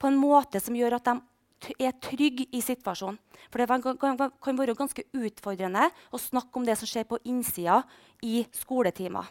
[0.00, 3.18] på en måte som gjør at de er trygge i situasjonen.
[3.50, 3.82] For det
[4.40, 7.82] kan være ganske utfordrende å snakke om det som skjer på innsida
[8.24, 9.28] i skoletimer.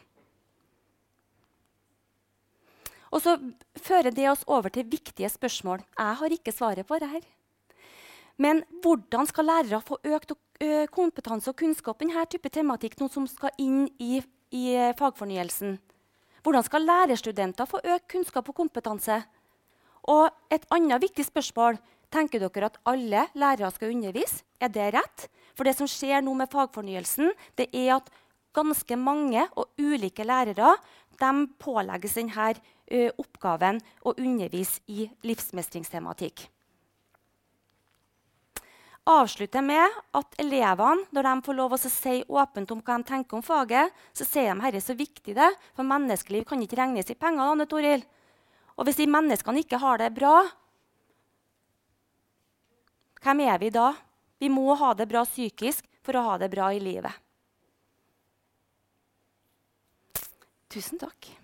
[3.09, 3.35] Og så
[3.81, 5.81] fører det oss over til viktige spørsmål.
[5.97, 7.25] Jeg har ikke svaret på dette.
[8.39, 10.31] Men hvordan skal lærere få økt
[10.95, 14.21] kompetanse og kunnskap i denne type tematikk, noe som skal inn i,
[14.55, 14.65] i
[14.99, 15.75] fagfornyelsen?
[16.43, 19.19] Hvordan skal lærerstudenter få økt kunnskap og kompetanse?
[20.07, 24.41] Og et annet viktig spørsmål Tenker dere at alle lærere skal undervise?
[24.57, 25.27] Er det rett?
[25.53, 28.09] For det som skjer nå med fagfornyelsen, det er at
[28.57, 30.73] ganske mange og ulike lærere
[31.19, 32.55] de pålegges denne
[32.91, 36.47] uh, oppgaven å undervise i livsmestringstematikk.
[39.09, 43.39] Avslutter med at elevene, når de får lov å si åpent om hva de tenker
[43.39, 47.17] om faget, så sier de herre så viktig det, for menneskeliv kan ikke regnes i
[47.17, 47.55] penger.
[47.55, 48.03] Anne Toril.
[48.77, 50.43] Og hvis de menneskene ikke har det bra,
[53.23, 53.89] hvem er vi da?
[54.39, 57.11] Vi må ha det bra psykisk for å ha det bra i livet.
[60.69, 61.38] Tusen takk.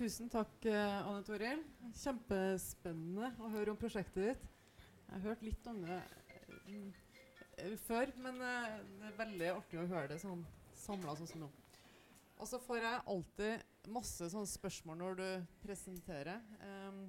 [0.00, 1.58] Tusen takk, eh, Anne Toril.
[1.92, 4.44] Kjempespennende å høre om prosjektet ditt.
[4.78, 5.98] Jeg har hørt litt om det
[7.60, 11.42] uh, før, men uh, det er veldig artig å høre det sånn samla sånn som
[11.42, 11.48] nå.
[12.38, 15.26] Og så får jeg alltid masse sånne spørsmål når du
[15.66, 16.40] presenterer.
[16.64, 17.02] Um,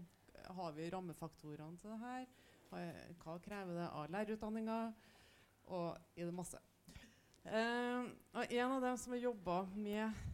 [0.59, 2.27] har vi rammefaktorene til det her?
[3.23, 4.81] hva krever det av lærerutdanninga?
[5.79, 6.59] Og i det masse.
[7.47, 10.27] Um, og en av dem som har jobba med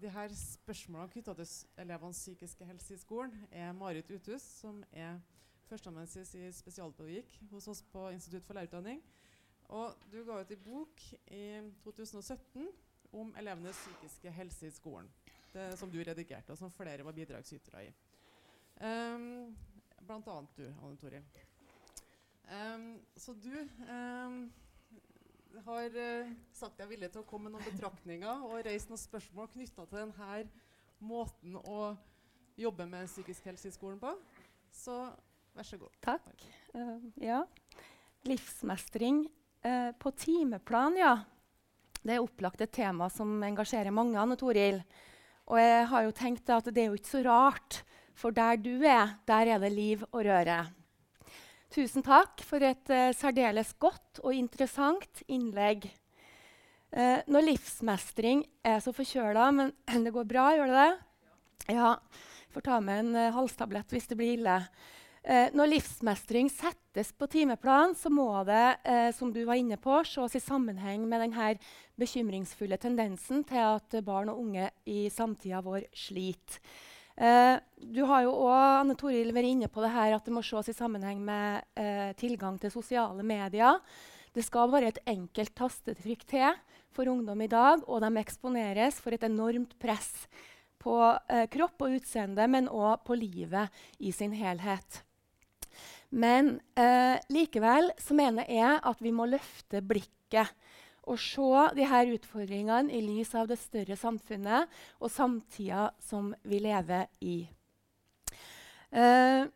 [0.00, 1.50] de her spørsmålene knytta til
[1.84, 5.20] elevenes psykiske helse i skolen, er Marit Uthus, som er
[5.68, 9.02] førsteamanuensis i spesialpedagogikk hos oss på Institutt for lærerutdanning.
[9.72, 11.44] Og du ga ut en bok i
[11.84, 12.66] 2017
[13.14, 15.08] om elevenes psykiske helse i skolen.
[15.54, 17.90] Det, som du redigerte, og som flere var bidragsytere i.
[18.82, 19.54] Um,
[20.02, 21.22] blant annet du, Anne Toril.
[22.50, 23.54] Um, så du
[23.86, 24.40] um,
[25.66, 29.50] har uh, sagt deg villig til å komme med noen betraktninger og reise noen spørsmål
[29.52, 30.40] knytta til denne
[31.04, 31.94] måten å
[32.58, 34.12] jobbe med psykisk helse i skolen på.
[34.74, 34.96] Så
[35.54, 35.94] vær så god.
[36.04, 36.46] Takk.
[36.74, 37.42] Uh, ja.
[38.28, 39.24] Livsmestring
[39.66, 41.16] uh, på timeplan, ja.
[42.04, 44.18] Det er opplagt et tema som engasjerer mange.
[44.20, 44.82] Anne Toril.
[45.48, 47.82] Og jeg har jo tenkt at det er jo ikke så rart,
[48.14, 50.62] for der du er, der er det liv og røre.
[51.74, 55.88] Tusen takk for et uh, særdeles godt og interessant innlegg.
[56.94, 59.72] Uh, når livsmestring er så forkjøla, men
[60.06, 61.74] det går bra, gjør det det?
[61.74, 61.96] Ja.
[62.54, 64.60] Får ta med en uh, halstablett hvis det blir ille.
[65.56, 68.76] når livsmestring settes på timeplan, så må det,
[69.16, 71.54] som du var inne på, ses i sammenheng med denne
[71.96, 76.60] bekymringsfulle tendensen til at barn og unge i samtida vår sliter.
[77.14, 80.42] Eh, du har jo òg Anne Toril vært inne på det her at det må
[80.42, 83.78] ses i sammenheng med eh, tilgang til sosiale medier.
[84.34, 86.48] Det skal bare et enkelt tastetrykk til
[86.94, 90.26] for ungdom i dag, og de eksponeres for et enormt press
[90.82, 90.96] på
[91.30, 93.70] eh, kropp og utseende, men òg på livet
[94.02, 95.04] i sin helhet.
[96.14, 100.50] Men eh, likevel så mener jeg at vi må løfte blikket
[101.06, 107.08] å se disse utfordringene i lys av det større samfunnet og samtida som vi lever
[107.20, 107.36] i.
[108.94, 109.50] Uh,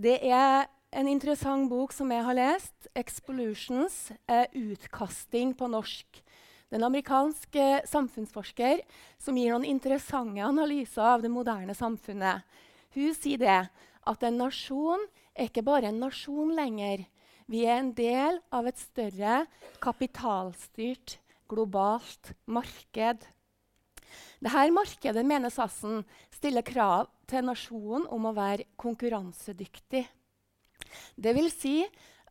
[0.00, 6.22] det er en interessant bok som jeg har lest, 'Expolutions', uh, 'Utkasting' på norsk.
[6.68, 8.80] Det er en amerikansk uh, samfunnsforsker
[9.18, 12.42] som gir noen interessante analyser av det moderne samfunnet.
[12.94, 13.68] Hun sier det
[14.06, 15.02] at en nasjon
[15.34, 17.06] er ikke bare en nasjon lenger.
[17.50, 19.44] Vi er en del av et større
[19.84, 21.18] kapitalstyrt,
[21.50, 23.26] globalt marked.
[24.40, 26.02] Dette markedet mener Sassen
[26.32, 30.06] stiller krav til nasjonen om å være konkurransedyktig.
[31.20, 31.82] Det vil si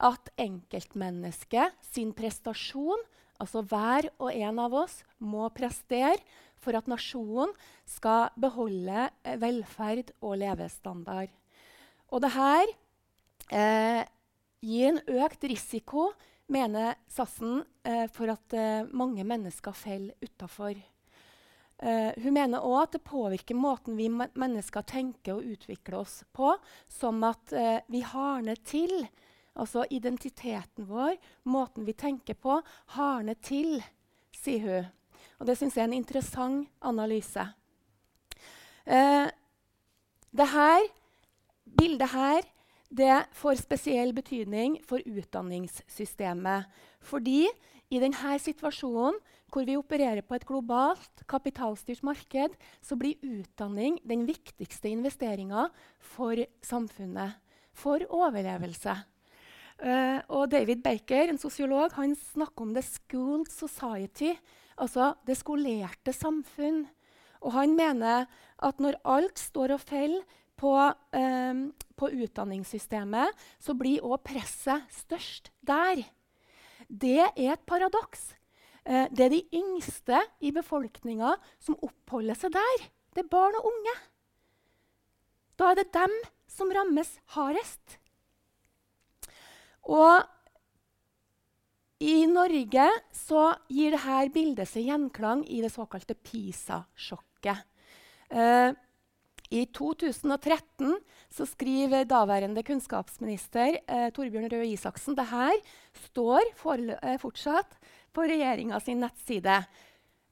[0.04, 3.06] at enkeltmennesket sin prestasjon,
[3.38, 6.18] altså hver og en av oss, må prestere
[6.64, 7.54] for at nasjonen
[7.86, 9.08] skal beholde
[9.42, 11.30] velferd og levestandard.
[12.10, 12.50] Og dette
[13.54, 14.02] eh,
[14.64, 16.12] gir en økt risiko,
[16.52, 20.76] mener Sassen, eh, for at eh, mange mennesker faller utafor.
[21.84, 26.54] Eh, hun mener òg at det påvirker måten vi mennesker tenker og utvikler oss på,
[26.88, 29.04] som at eh, vi hardner til.
[29.54, 32.62] Altså identiteten vår, måten vi tenker på,
[32.96, 33.84] hardner til,
[34.34, 34.88] sier hun.
[35.40, 37.44] Og det syns jeg er en interessant analyse.
[38.88, 39.28] Eh,
[40.34, 40.88] det her,
[41.68, 42.53] bildet her
[42.94, 46.68] det får spesiell betydning for utdanningssystemet.
[47.02, 47.48] Fordi
[47.94, 49.18] i denne situasjonen
[49.54, 55.68] hvor vi opererer på et globalt, kapitalstyrt marked, så blir utdanning den viktigste investeringa
[56.02, 57.38] for samfunnet.
[57.74, 58.94] For overlevelse.
[59.82, 64.38] Uh, og David Baker, en sosiolog, han snakker om 'the schooled society',
[64.78, 66.86] altså det skolerte samfunn.
[67.42, 68.26] Og han mener
[68.62, 70.22] at når alt står og faller
[70.58, 70.74] på,
[71.14, 71.54] eh,
[72.00, 76.04] på utdanningssystemet, så blir òg presset størst der.
[76.88, 78.34] Det er et paradoks.
[78.86, 82.88] Eh, det er de yngste i befolkninga som oppholder seg der.
[83.16, 83.96] Det er barn og unge.
[85.60, 86.14] Da er det dem
[86.50, 88.00] som rammes hardest.
[89.84, 90.24] Og
[92.04, 92.88] i Norge
[93.72, 97.64] gir dette bildet seg gjenklang i det såkalte PISA-sjokket.
[98.34, 98.72] Eh,
[99.54, 100.98] I 2013
[101.34, 105.56] så skriver daværende kunnskapsminister eh, Torbjørn Røe Isaksen det her
[106.06, 107.74] står for, eh, fortsatt
[108.14, 109.64] på regjeringa sin nettside.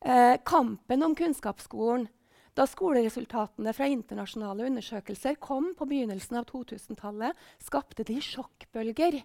[0.05, 2.07] Eh, kampen om kunnskapsskolen.
[2.53, 9.21] Da skoleresultatene fra internasjonale undersøkelser kom på begynnelsen av 2000-tallet, skapte de sjokkbølger.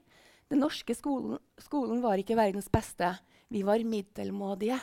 [0.49, 3.17] Den norske skolen, skolen var ikke verdens beste.
[3.51, 4.79] Vi var middelmådige.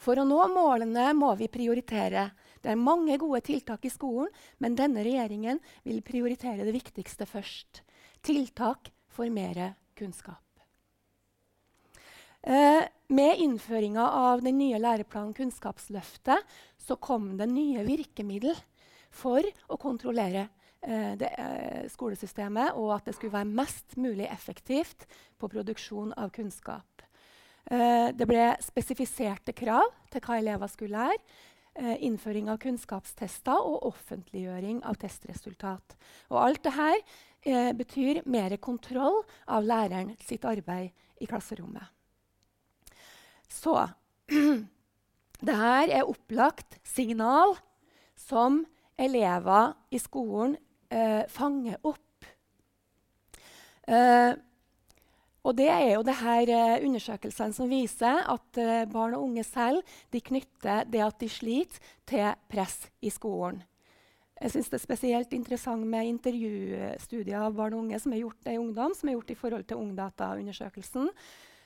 [0.00, 2.30] For å nå målene må vi prioritere.
[2.60, 4.28] Det er mange gode tiltak i skolen,
[4.60, 7.82] men denne regjeringen vil prioritere det viktigste først.
[8.22, 10.44] Tiltak for mer kunnskap.
[12.42, 16.46] Eh, med innføringa av den nye læreplanen Kunnskapsløftet
[16.80, 18.56] så kom det nye virkemiddel
[19.12, 20.46] for å kontrollere
[20.80, 25.04] eh, det, eh, skolesystemet, og at det skulle være mest mulig effektivt
[25.36, 27.04] på produksjon av kunnskap.
[27.70, 31.20] Eh, det ble spesifiserte krav til hva elever skulle lære.
[31.80, 35.94] Eh, innføring av kunnskapstester og offentliggjøring av testresultat.
[36.28, 36.88] Og alt dette
[37.48, 40.90] eh, betyr mer kontroll av læreren sitt arbeid
[41.24, 41.88] i klasserommet.
[43.48, 43.78] Så
[45.40, 47.54] Dette er opplagt signal
[48.12, 48.60] som
[49.00, 50.58] elever i skolen
[50.92, 52.28] eh, fanger opp.
[53.88, 54.36] Eh,
[55.40, 59.44] og det er jo det her eh, undersøkelsene som viser at eh, barn og unge
[59.46, 59.80] selv
[60.12, 61.80] de knytter det at de sliter,
[62.10, 63.62] til press i skolen.
[64.40, 68.48] Jeg synes Det er spesielt interessant med intervjustudier av barn og unge som er gjort
[68.48, 71.10] i ungdom, som er gjort i forhold til Ungdata-undersøkelsen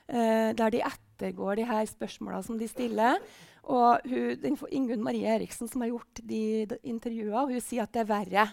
[0.08, 3.20] eh, der de ettergår de her spørsmåla som de stiller.
[3.64, 8.02] Og hun, Ingunn Marie Eriksen, som har gjort de, de intervjuene, hun sier at det
[8.04, 8.48] er verre.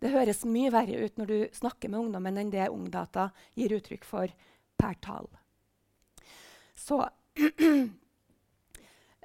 [0.00, 4.04] Det høres mye verre ut når du snakker med ungdommen, enn det Ungdata gir uttrykk
[4.06, 4.32] for
[4.78, 5.28] per tall.
[6.76, 7.00] Så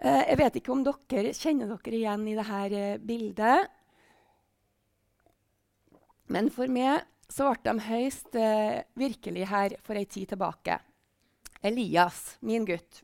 [0.01, 3.69] eh, Jeg vet ikke om dere kjenner dere igjen i dette eh, bildet.
[6.31, 10.79] Men for meg så ble de høyst eh, virkelig her for ei tid tilbake.
[11.63, 13.03] Elias, min gutt,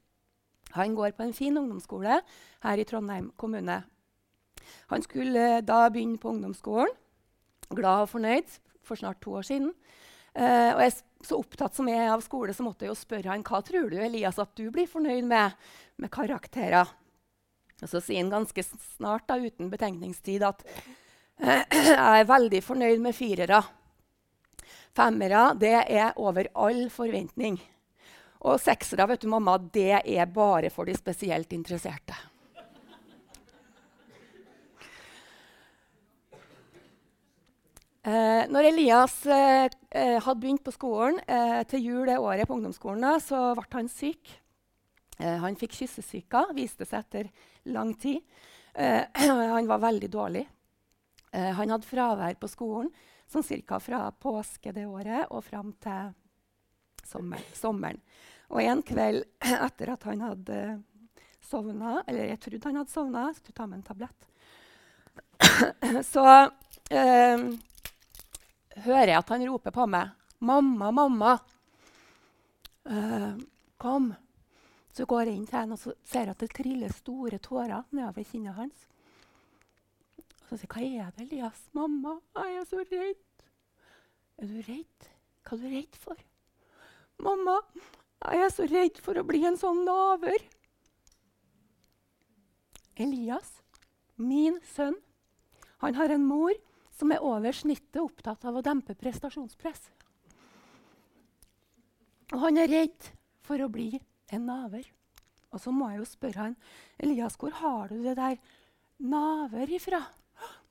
[0.74, 2.20] han går på en fin ungdomsskole
[2.64, 3.84] her i Trondheim kommune.
[4.92, 6.92] Han skulle da begynne på ungdomsskolen,
[7.70, 8.50] glad og fornøyd,
[8.84, 9.70] for snart to år siden.
[10.36, 13.46] Og jeg, så opptatt som jeg er av skole, så måtte jeg jo spørre han,
[13.46, 15.56] hva tror du Elias, at du blir fornøyd med,
[15.98, 16.92] med karakterer.
[17.82, 20.64] Og så sier han ganske snart, da, uten betenkningstid, at
[21.42, 23.62] jeg er veldig fornøyd med firere.
[24.98, 27.60] Femmere det er over all forventning.
[28.48, 32.18] Og seksere, vet du, mamma, det er bare for de spesielt interesserte.
[38.48, 43.04] Når Elias eh, eh, hadde begynt på skolen eh, til jul det året på ungdomsskolen,
[43.04, 44.32] da, så ble han syk.
[45.20, 47.32] Eh, han fikk kyssesyka, viste seg etter
[47.74, 48.24] lang tid.
[48.74, 49.04] Eh,
[49.56, 50.48] han var veldig dårlig.
[51.38, 52.88] han hadde fravær på skolen
[53.28, 56.14] sånn cirka fra påske det året og fram til
[57.06, 58.00] sommer, sommeren.
[58.48, 59.26] Og en kveld
[59.68, 60.62] etter at han hadde
[61.44, 64.28] sovna, eller jeg trodde han hadde sovna, skulle ta med en tablett,
[66.14, 66.26] så
[66.92, 67.44] eh,
[68.86, 70.14] hører jeg at han roper på meg.
[70.40, 71.40] 'Mamma, mamma!'
[72.86, 73.38] uh,
[73.78, 74.14] 'Kom.'
[74.94, 78.58] Så går jeg inn til henne og ser at det triller store tårer nedover kinnet
[78.58, 78.88] hans.
[80.18, 83.46] Og så sier jeg, 'Hva er det, Elias?' 'Mamma, jeg er så redd.'
[84.38, 85.10] 'Er du redd?
[85.44, 86.24] Hva er du redd for?'
[87.20, 87.58] 'Mamma,
[88.26, 90.46] jeg er så redd for å bli en sånn naver.'
[92.98, 93.62] Elias,
[94.18, 94.98] min sønn,
[95.78, 96.54] han har en mor
[96.98, 99.90] som er over snittet opptatt av å dempe prestasjonspress.
[102.34, 103.12] Og han er redd
[103.46, 103.94] for å bli
[104.34, 104.88] en naver.
[105.54, 106.58] Og så må jeg jo spørre han,
[107.00, 108.36] Elias, hvor har du det der
[109.00, 110.02] naver ifra?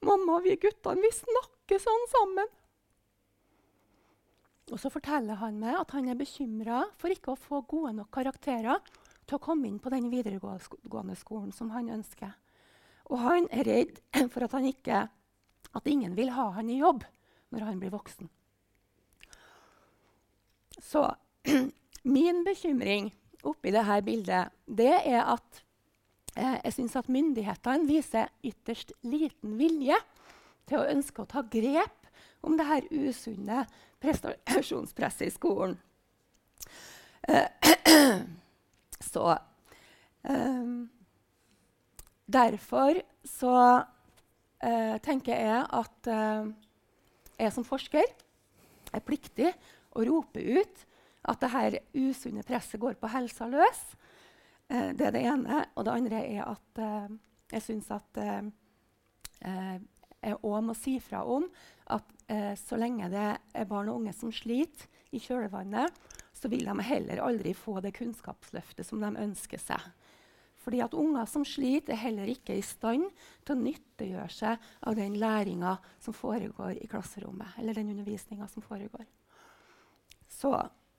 [0.04, 2.52] Mamma, vi guttene, vi snakker sånn sammen.
[4.74, 8.10] Og så forteller han meg at han er bekymra for ikke å få gode nok
[8.14, 8.82] karakterer
[9.26, 12.34] til å komme inn på den videregående skolen som han ønsker.
[13.06, 14.00] Og han er redd
[14.34, 15.06] for at, han ikke,
[15.74, 17.04] at ingen vil ha han i jobb
[17.54, 18.28] når han blir voksen.
[20.82, 21.06] Så
[22.16, 23.10] min bekymring
[23.46, 25.62] oppi dette bildet det er at
[26.36, 29.98] eh, jeg syns at myndighetene viser ytterst liten vilje
[30.66, 32.10] til å ønske å ta grep
[32.46, 33.64] om det her usunne
[34.02, 35.78] prestasjonspresset i skolen.
[37.26, 38.22] Eh,
[39.12, 39.32] så
[40.26, 40.68] eh,
[42.26, 43.52] Derfor så
[44.64, 46.52] uh, tenker jeg at eh,
[47.36, 48.04] jeg som forsker
[48.94, 49.50] er pliktig
[49.96, 50.84] å rope ut
[51.26, 53.82] at dette usunne presset går på helsa løs.
[54.70, 55.64] Eh, det er det ene.
[55.74, 57.12] Og det andre er at eh,
[57.56, 58.48] jeg syns at eh,
[59.42, 59.76] eh
[60.26, 61.44] jeg òg må si fra om
[61.94, 65.92] at eh, så lenge det er barn og unge som sliter i kjølvannet,
[66.34, 69.84] så vil de heller aldri få det kunnskapsløftet som de ønsker seg.
[70.66, 73.04] Fordi at Unger som sliter, er heller ikke i stand
[73.46, 77.54] til å nyttiggjøre seg av den læringa som foregår i klasserommet.
[77.58, 79.04] eller den undervisninga som foregår.
[80.26, 80.50] Så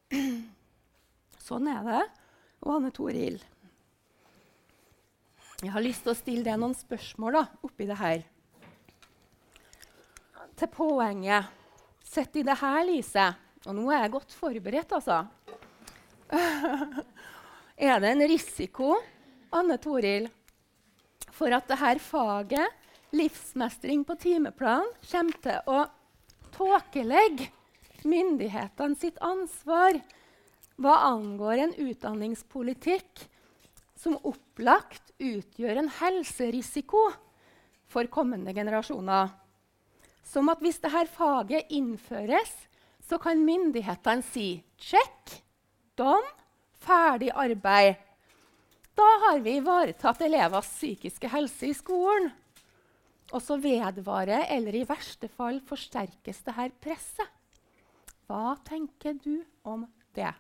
[1.48, 2.06] sånn er det.
[2.64, 3.42] Og Anne Toril
[5.60, 8.24] Jeg har lyst til å stille deg noen spørsmål da, oppi det her.
[10.56, 11.52] Til poenget.
[12.08, 13.44] Sett i det her lyset.
[13.68, 15.26] Og nå er jeg godt forberedt, altså.
[17.92, 18.96] er det en risiko
[19.56, 20.28] Anne Toril,
[21.32, 22.84] for at dette faget,
[23.16, 25.86] livsmestring på timeplan, kommer til å
[26.56, 27.50] tåkelegge
[28.08, 30.00] myndighetene sitt ansvar
[30.78, 33.24] hva angår en utdanningspolitikk
[33.98, 37.08] som opplagt utgjør en helserisiko
[37.90, 39.32] for kommende generasjoner.
[40.28, 42.52] Som at hvis dette faget innføres,
[43.08, 45.38] så kan myndighetene si check,
[45.96, 46.24] don,
[46.84, 47.96] ferdig arbeid.
[48.98, 52.32] Da har vi ivaretatt elevers psykiske helse i skolen.
[53.36, 57.30] Og så vedvarer, eller i verste fall forsterkes det her presset.
[58.28, 59.86] Hva tenker du om
[60.18, 60.32] det?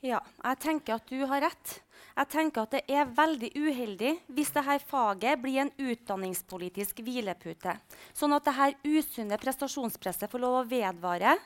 [0.00, 1.76] Ja, jeg tenker at du har rett.
[2.16, 7.76] Jeg tenker at det er veldig uheldig hvis dette faget blir en utdanningspolitisk hvilepute.
[8.16, 11.36] Sånn at dette usunne prestasjonspresset får lov å vedvare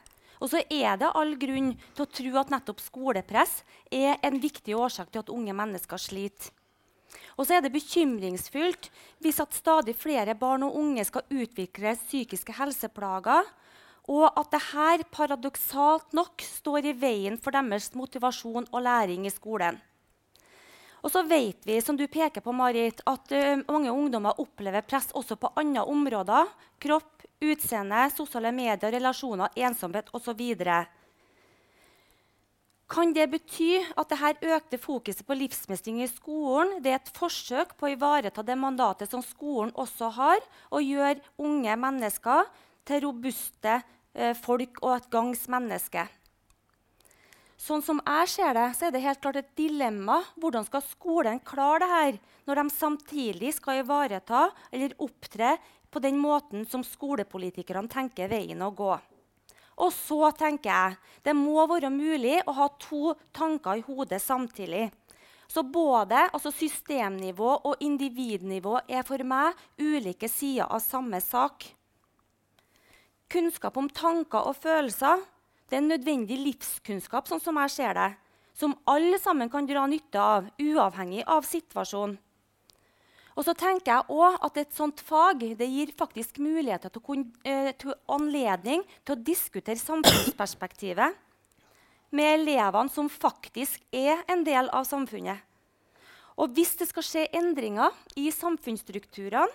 [0.45, 4.77] og så er det all grunn til å tro at nettopp skolepress er en viktig
[4.77, 6.53] årsak til at unge mennesker sliter.
[7.39, 8.91] Og så er det bekymringsfullt
[9.25, 13.49] hvis at stadig flere barn og unge skal utvikle psykiske helseplager,
[14.05, 19.81] og at dette paradoksalt nok står i veien for deres motivasjon og læring i skolen.
[21.05, 25.11] Og så vet vi, som du peker på, Marit, at uh, mange ungdommer opplever press
[25.13, 26.49] også på andre områder.
[26.81, 30.41] Kropp, utseende, sosiale medier, relasjoner, ensomhet osv.
[32.95, 37.73] Kan det bety at dette økte fokuset på livsmestring i skolen det er et forsøk
[37.81, 42.49] på å ivareta det mandatet som skolen også har, og gjøre unge mennesker
[42.85, 43.81] til robuste
[44.13, 46.05] eh, folk og et gangs menneske?
[47.65, 50.19] Sånn som jeg ser det, så er det helt klart et dilemma.
[50.37, 55.55] Hvordan skal skolen klare det her når de samtidig skal ivareta eller opptre
[55.89, 58.93] på den måten som skolepolitikerne tenker veien å gå.
[59.81, 64.91] Og så tenker jeg det må være mulig å ha to tanker i hodet samtidig.
[65.49, 71.65] Så både altså systemnivå og individnivå er for meg ulike sider av samme sak.
[73.31, 75.25] Kunnskap om tanker og følelser
[75.75, 78.13] det er nødvendig livskunnskap, sånn som jeg ser det,
[78.55, 82.15] som alle sammen kan dra nytte av, uavhengig av situasjonen.
[83.35, 87.33] Og så tenker jeg også at Et sånt fag det gir faktisk muligheter til, kun,
[87.43, 91.17] eh, til anledning til å diskutere samfunnsperspektivet
[92.13, 95.43] med elevene som faktisk er en del av samfunnet.
[96.39, 99.51] Og hvis det skal skje endringer i samfunnsstrukturene,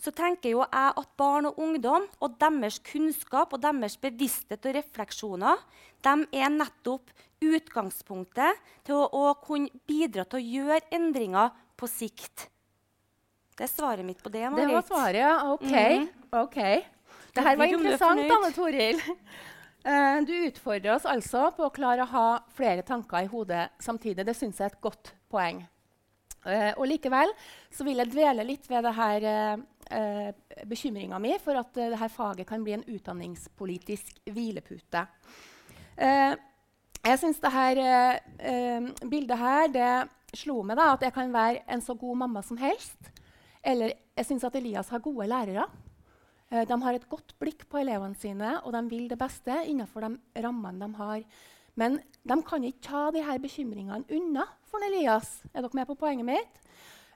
[0.00, 4.76] så tenker jo jeg at barn og ungdom og deres kunnskap og deres bevissthet og
[4.78, 5.60] refleksjoner
[6.06, 12.48] de er nettopp utgangspunktet til å, å kunne bidra til å gjøre endringer på sikt.
[13.56, 14.46] Det er svaret mitt på det.
[14.48, 14.68] Marit.
[14.68, 15.32] Det var svaret, ja.
[15.52, 15.68] OK.
[15.68, 16.06] Mm.
[16.40, 16.82] okay.
[17.36, 19.02] Det her var interessant, Anne Toril.
[19.84, 24.24] Uh, du utfordrer oss altså på å klare å ha flere tanker i hodet samtidig.
[24.28, 25.60] Det syns jeg er et godt poeng.
[26.46, 27.32] Uh, og Likevel
[27.72, 29.26] så vil jeg dvele litt ved det her,
[29.90, 30.30] uh,
[30.70, 35.06] bekymringa mi for at uh, dette faget kan bli en utdanningspolitisk hvilepute.
[36.00, 39.92] jeg syns dette bildet her det
[40.36, 43.10] slo meg da, at jeg kan være en så god mamma som helst.
[43.62, 45.66] Eller jeg syns at Elias har gode lærere.
[46.50, 50.06] Eh, de har et godt blikk på elevene sine, og de vil det beste innenfor
[50.06, 51.24] de rammene de har.
[51.78, 55.40] Men de kan ikke ta de her bekymringene unna for Elias.
[55.54, 56.60] Er dere med på poenget mitt?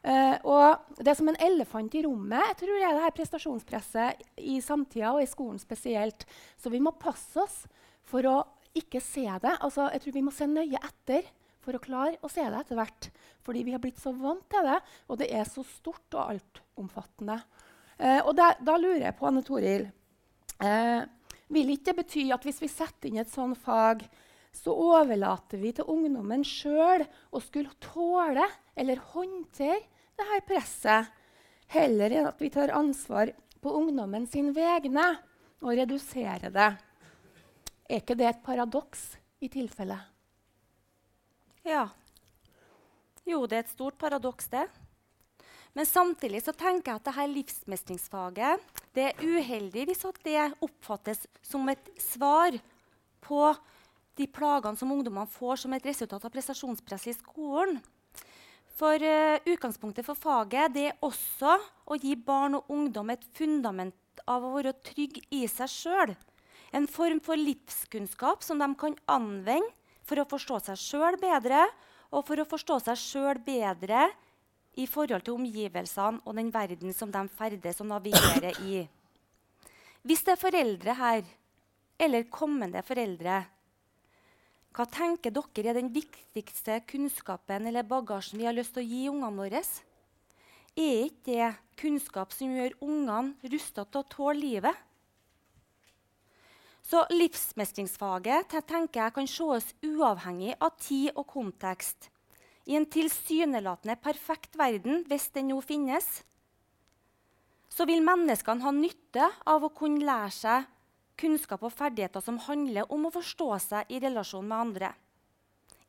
[0.04, 3.12] Uh, og det er som en elefant i rommet jeg tror det er det her
[3.16, 6.26] prestasjonspresset i samtida og i skolen spesielt.
[6.60, 7.62] Så vi må passe oss
[8.04, 8.34] for å
[8.76, 9.54] ikke se det.
[9.64, 11.30] Altså, jeg tror vi må se nøye etter
[11.64, 13.08] for å klare å se det etter hvert.
[13.46, 14.76] Fordi vi har blitt så vant til det,
[15.08, 17.38] og det er så stort og altomfattende.
[17.96, 19.84] Uh, og da, da, lurer jeg på, Anne Toril
[20.58, 21.02] uh,
[21.54, 24.02] Vil ikke det bety at hvis vi setter inn et sånt fag,
[24.54, 28.46] så overlater vi til ungdommen sjøl å skulle tåle
[28.78, 29.82] eller håndtere
[30.14, 31.10] det her presset,
[31.74, 35.14] heller enn at vi tar ansvar på ungdommen sin vegne?
[35.64, 36.70] og reduserer det.
[37.88, 39.96] Er ikke det et paradoks i tilfelle?
[41.64, 41.86] Ja.
[43.24, 44.66] Jo, det er et stort paradoks, det.
[45.74, 51.66] Men samtidig så tenker jeg at dette livsmestringsfaget det er uheldig hvis det oppfattes som
[51.72, 52.54] et svar
[53.24, 53.40] på
[54.18, 57.80] de plagene som ungdommene får som et resultat av prestasjonspress i skolen.
[58.74, 61.56] For uh, Utgangspunktet for faget er også
[61.86, 63.94] å gi barn og ungdom et fundament
[64.30, 66.14] av å være trygg i seg sjøl.
[66.74, 69.70] En form for livskunnskap som de kan anvende
[70.04, 71.64] for å forstå seg sjøl bedre,
[72.14, 74.08] og for å forstå seg sjøl bedre
[74.78, 78.82] i forhold til omgivelsene og den verden som de ferdes og navigerer i.
[80.04, 81.22] Hvis det er foreldre her,
[81.98, 83.38] eller kommende foreldre,
[84.74, 89.02] hva tenker dere er den viktigste kunnskapen eller bagasjen vi har lyst til å gi
[89.12, 89.60] ungene våre?
[90.74, 94.74] Er ikke det kunnskap som gjør ungene rusta til å tåle livet?
[96.84, 102.10] Så livsmestringsfaget tenker jeg kan ses uavhengig av tid og kontekst
[102.66, 106.06] i en tilsynelatende perfekt verden, hvis den nå finnes,
[107.68, 110.70] så vil menneskene ha nytte av å kunne lære seg
[111.20, 114.90] kunnskap og ferdigheter som handler om å forstå seg i relasjon med andre.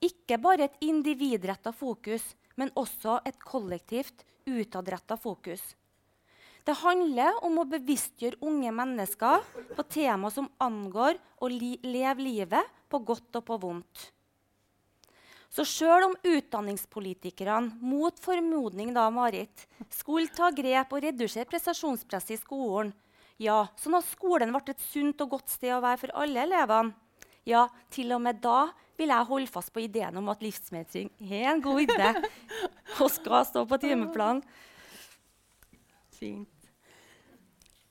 [0.03, 2.23] Ikke bare et individretta fokus,
[2.55, 5.61] men også et kollektivt, utadretta fokus.
[6.65, 9.43] Det handler om å bevisstgjøre unge mennesker
[9.78, 14.09] på tema som angår å li leve livet på godt og på vondt.
[15.55, 22.41] Så sjøl om utdanningspolitikerne mot formodning da, Marit, skulle ta grep og redusere prestasjonspresset i
[22.41, 22.91] skolen,
[23.41, 26.95] ja, sånn at skolen ble et sunt og godt sted å være for alle elevene,
[27.45, 31.51] ja, til og med da vil jeg holde fast på ideen om at livsmestring er
[31.51, 32.11] en god idé
[33.03, 34.41] og skal stå på timeplanen.
[36.15, 36.49] Fint.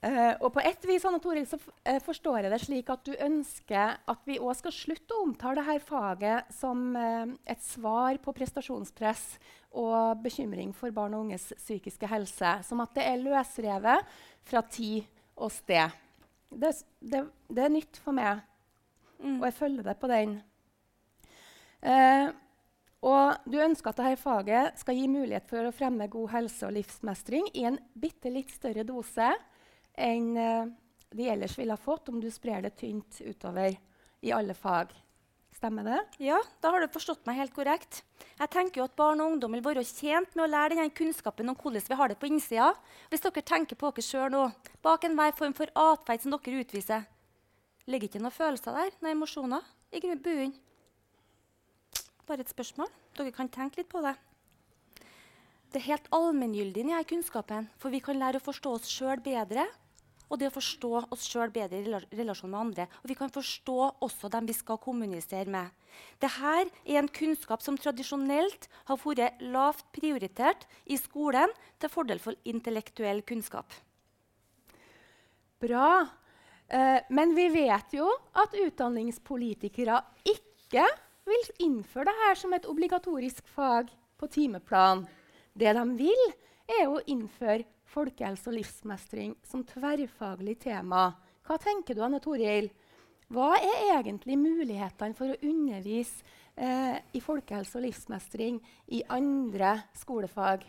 [0.05, 3.15] Uh, og på et vis Anna Toril, så uh, forstår jeg det slik at du
[3.15, 8.35] ønsker at vi òg skal slutte å omtale dette faget som uh, et svar på
[8.37, 9.39] prestasjonspress
[9.81, 12.53] og bekymring for barn og unges psykiske helse.
[12.69, 14.13] Som at det er løsrevet
[14.45, 15.95] fra tid og sted.
[16.51, 16.71] Det,
[17.01, 18.43] det, det er nytt for meg,
[19.19, 19.41] mm.
[19.41, 20.37] og jeg følger det på den.
[23.05, 26.77] og du ønsker at dette faget skal gi mulighet for å fremme god helse og
[26.77, 29.33] livsmestring i en bitte litt større dose
[29.95, 30.71] enn eh,
[31.15, 33.77] de ellers ville ha fått om du sprer det tynt utover
[34.25, 34.91] i alle fag.
[35.65, 36.01] Stemmer det?
[36.21, 38.03] Ja, da har du forstått meg helt korrekt.
[38.37, 41.49] Jeg tenker jo at Barn og ungdom vil være tjent med å lære denne kunnskapen
[41.49, 42.67] om hvordan vi har det på innsida.
[43.09, 44.43] Hvis dere tenker på dere sjøl nå,
[44.85, 47.07] bak enhver form for atferd som dere utviser,
[47.89, 50.53] ligger ikke noen følelser der, noen emosjoner i bunnen?
[52.29, 52.93] Bare et spørsmål.
[53.17, 54.13] Dere kan tenke litt på det.
[55.73, 59.65] Det er helt allmenngyldig, denne kunnskapen, for vi kan lære å forstå oss sjøl bedre
[60.29, 62.87] og det å forstå oss sjøl bedre i relasjon med andre.
[63.03, 65.71] Og vi kan forstå også dem vi skal kommunisere med.
[66.23, 72.39] Dette er en kunnskap som tradisjonelt har vært lavt prioritert i skolen til fordel for
[72.49, 73.69] intellektuell kunnskap.
[75.63, 76.05] Bra.
[76.69, 78.09] Eh, men vi vet jo
[78.41, 80.87] at utdanningspolitikere ikke
[81.29, 85.05] vil innføre dette som et obligatorisk fag på timeplan.
[85.55, 86.25] Det de vil,
[86.65, 91.11] er å innføre folkehelse og livsmestring som tverrfaglig tema.
[91.45, 92.71] Hva tenker du, Anne Toril?
[93.33, 96.25] Hva er egentlig mulighetene for å undervise
[96.57, 98.61] eh, i folkehelse og livsmestring
[98.95, 100.65] i andre skolefag?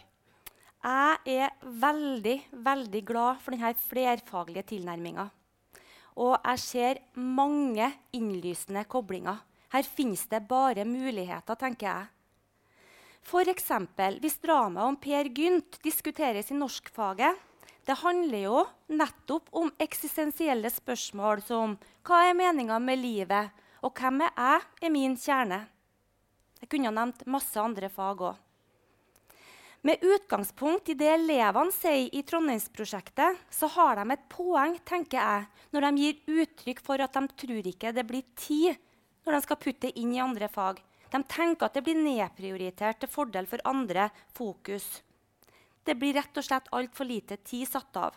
[0.85, 2.35] Jeg er veldig,
[2.65, 5.25] veldig glad for denne flerfaglige tilnærminga.
[6.21, 9.41] Og jeg ser mange innlysende koblinger.
[9.73, 12.11] Her finnes det bare muligheter, tenker jeg.
[13.25, 13.71] F.eks.
[14.21, 17.33] hvis dramaet om Per Gynt diskuteres i norskfaget.
[17.85, 18.63] Det handler jo
[18.93, 23.49] nettopp om eksistensielle spørsmål som hva er meninga med livet,
[23.81, 25.59] og hvem er jeg, er min kjerne.
[26.61, 28.41] Jeg kunne ha nevnt masse andre fag òg.
[29.85, 35.45] Med utgangspunkt i det elevene sier i Trondheimsprosjektet, så har de et poeng tenker jeg,
[35.73, 38.73] når de gir uttrykk for at de tror ikke det blir tid
[39.25, 40.81] når de skal putte inn i andre fag.
[41.11, 44.85] De tenker at det blir nedprioritert til fordel for andre fokus.
[45.85, 48.15] Det blir rett og slett altfor lite tid satt av.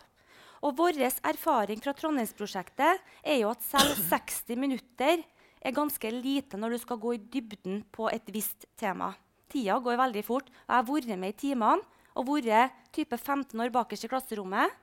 [0.65, 5.23] Og Vår erfaring fra Trondheimsprosjektet er jo at selv 60 minutter
[5.59, 9.13] er ganske lite når du skal gå i dybden på et visst tema.
[9.49, 10.49] Tida går veldig fort.
[10.49, 11.85] og Jeg har vært med i timene
[12.19, 14.75] og vært type 15 år bakerst i klasserommet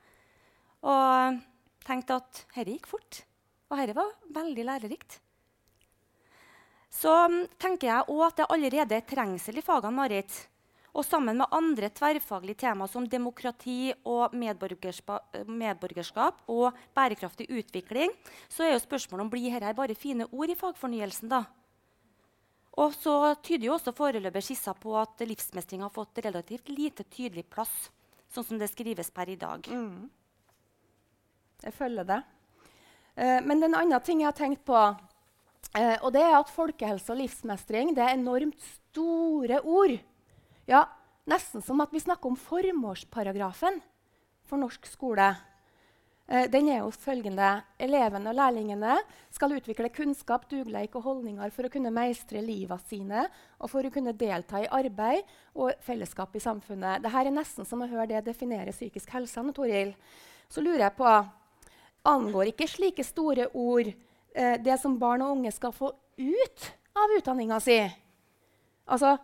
[0.86, 1.40] og
[1.86, 3.22] tenkt at dette gikk fort.
[3.70, 5.20] Og dette var veldig lærerikt.
[6.96, 9.96] Så mm, tenker jeg også at det allerede er trengsel i fagene.
[9.96, 10.36] Marit.
[10.96, 18.14] Og sammen med andre tverrfaglige temaer som demokrati og medborgerskap og bærekraftig utvikling,
[18.48, 21.28] så er jo spørsmålet om blir dette bare fine ord i fagfornyelsen.
[21.28, 21.44] da?
[22.80, 27.44] Og så tyder jo også foreløpige skisser på at livsmestring har fått relativt lite tydelig
[27.48, 27.90] plass,
[28.32, 29.68] sånn som det skrives per i dag.
[29.68, 30.08] Mm.
[31.64, 32.20] Jeg følger det.
[33.16, 34.76] Uh, men en annen ting jeg har tenkt på,
[35.74, 39.96] eh, og det er at folkehelse og livsmestring det er enormt store ord.
[40.70, 40.86] Ja,
[41.26, 43.80] nesten som at vi snakker om formålsparagrafen
[44.46, 45.32] for norsk skole.
[46.26, 48.96] Eh, den er jo følgende Elevene og lærlingene
[49.30, 53.28] skal utvikle kunnskap, dugleik og holdninger for å kunne meistre livet sine
[53.60, 55.22] og for å kunne delta i arbeid
[55.54, 57.04] og fellesskap i samfunnet.
[57.04, 59.44] Dette er nesten som å høre det definere psykisk helse.
[60.50, 61.10] Så lurer jeg på
[62.06, 63.88] Angår ikke slike store ord
[64.36, 67.80] eh, det som barn og unge skal få ut av utdanninga si?
[68.86, 69.16] Altså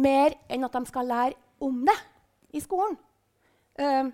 [0.00, 1.98] mer enn at de skal lære om det
[2.56, 2.96] i skolen.
[3.78, 4.10] Eh,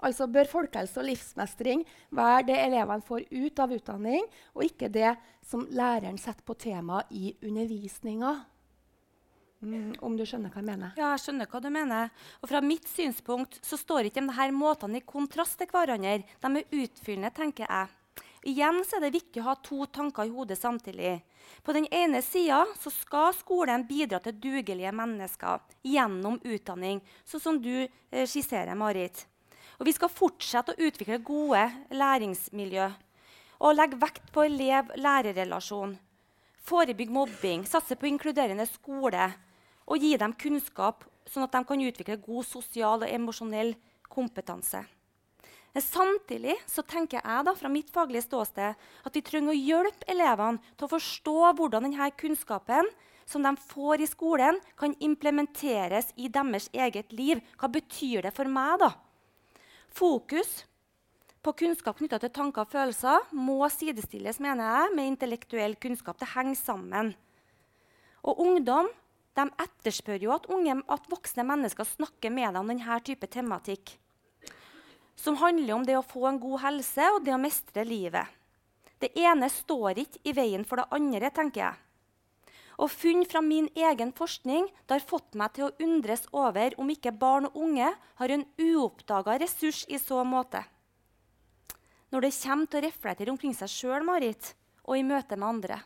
[0.00, 1.84] altså bør folkehelse og livsmestring
[2.16, 5.14] være det elevene får ut av utdanning, og ikke det
[5.46, 8.38] som læreren setter på tema i undervisninga.
[9.60, 10.92] Mm, om du skjønner hva jeg mener?
[10.96, 12.12] Ja, jeg skjønner hva du mener.
[12.40, 16.22] Og fra mitt synspunkt så står ikke de her måtene i kontrast til hverandre.
[16.40, 17.99] De er utfyllende, tenker jeg.
[18.48, 21.18] Igjen er det viktig å ha to tanker i hodet samtidig.
[21.62, 27.84] På den ene sida skal skolen bidra til dugelige mennesker gjennom utdanning, sånn som du
[27.84, 29.26] eh, skisserer, Marit.
[29.76, 32.86] Og vi skal fortsette å utvikle gode læringsmiljø
[33.60, 35.92] og legge vekt på elev-lærer-relasjon.
[36.64, 39.26] Forebygge mobbing, satse på inkluderende skole
[39.84, 43.74] og gi dem kunnskap, sånn at de kan utvikle god sosial og emosjonell
[44.08, 44.80] kompetanse.
[45.78, 48.74] Samtidig så tenker jeg da, fra mitt faglige ståsted
[49.06, 52.90] at vi trenger å hjelpe elevene til å forstå hvordan denne kunnskapen
[53.30, 57.38] som de får i skolen, kan implementeres i deres eget liv.
[57.60, 58.90] Hva betyr det for meg, da?
[59.94, 60.64] Fokus
[61.40, 66.18] på kunnskap knytta til tanker og følelser må sidestilles mener jeg, med intellektuell kunnskap.
[66.18, 67.14] Det henger sammen.
[68.26, 68.90] Og ungdom
[69.38, 73.94] de etterspør jo at, unge, at voksne mennesker snakker med dem om denne type tematikk
[75.20, 78.26] som handler om det å få en god helse og det å mestre livet.
[79.00, 81.78] Det ene står ikke i veien for det andre, tenker jeg.
[82.80, 86.88] Og Funn fra min egen forskning det har fått meg til å undres over om
[86.92, 90.62] ikke barn og unge har en uoppdaga ressurs i så måte.
[92.10, 95.82] Når det kommer til å reflektere omkring seg sjøl og i møte med andre.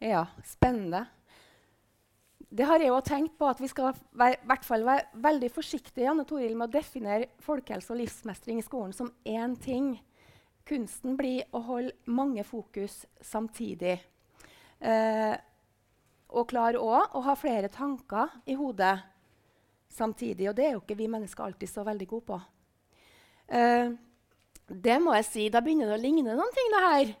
[0.00, 1.06] Ja, spennende
[2.56, 6.06] det har jeg òg tenkt på at vi skal være, hvert fall være veldig forsiktige
[6.06, 9.90] Janne Toril, med å definere folkehelse og livsmestring i skolen som én ting.
[10.66, 13.98] Kunsten blir å holde mange fokus samtidig.
[14.80, 15.34] Eh,
[16.32, 18.96] og klare òg å ha flere tanker i hodet
[19.92, 20.48] samtidig.
[20.50, 22.40] Og det er jo ikke vi mennesker alltid så veldig gode på.
[23.52, 23.92] Eh,
[24.66, 25.48] det må jeg si.
[25.52, 27.16] Da begynner det å ligne noen ting, det her.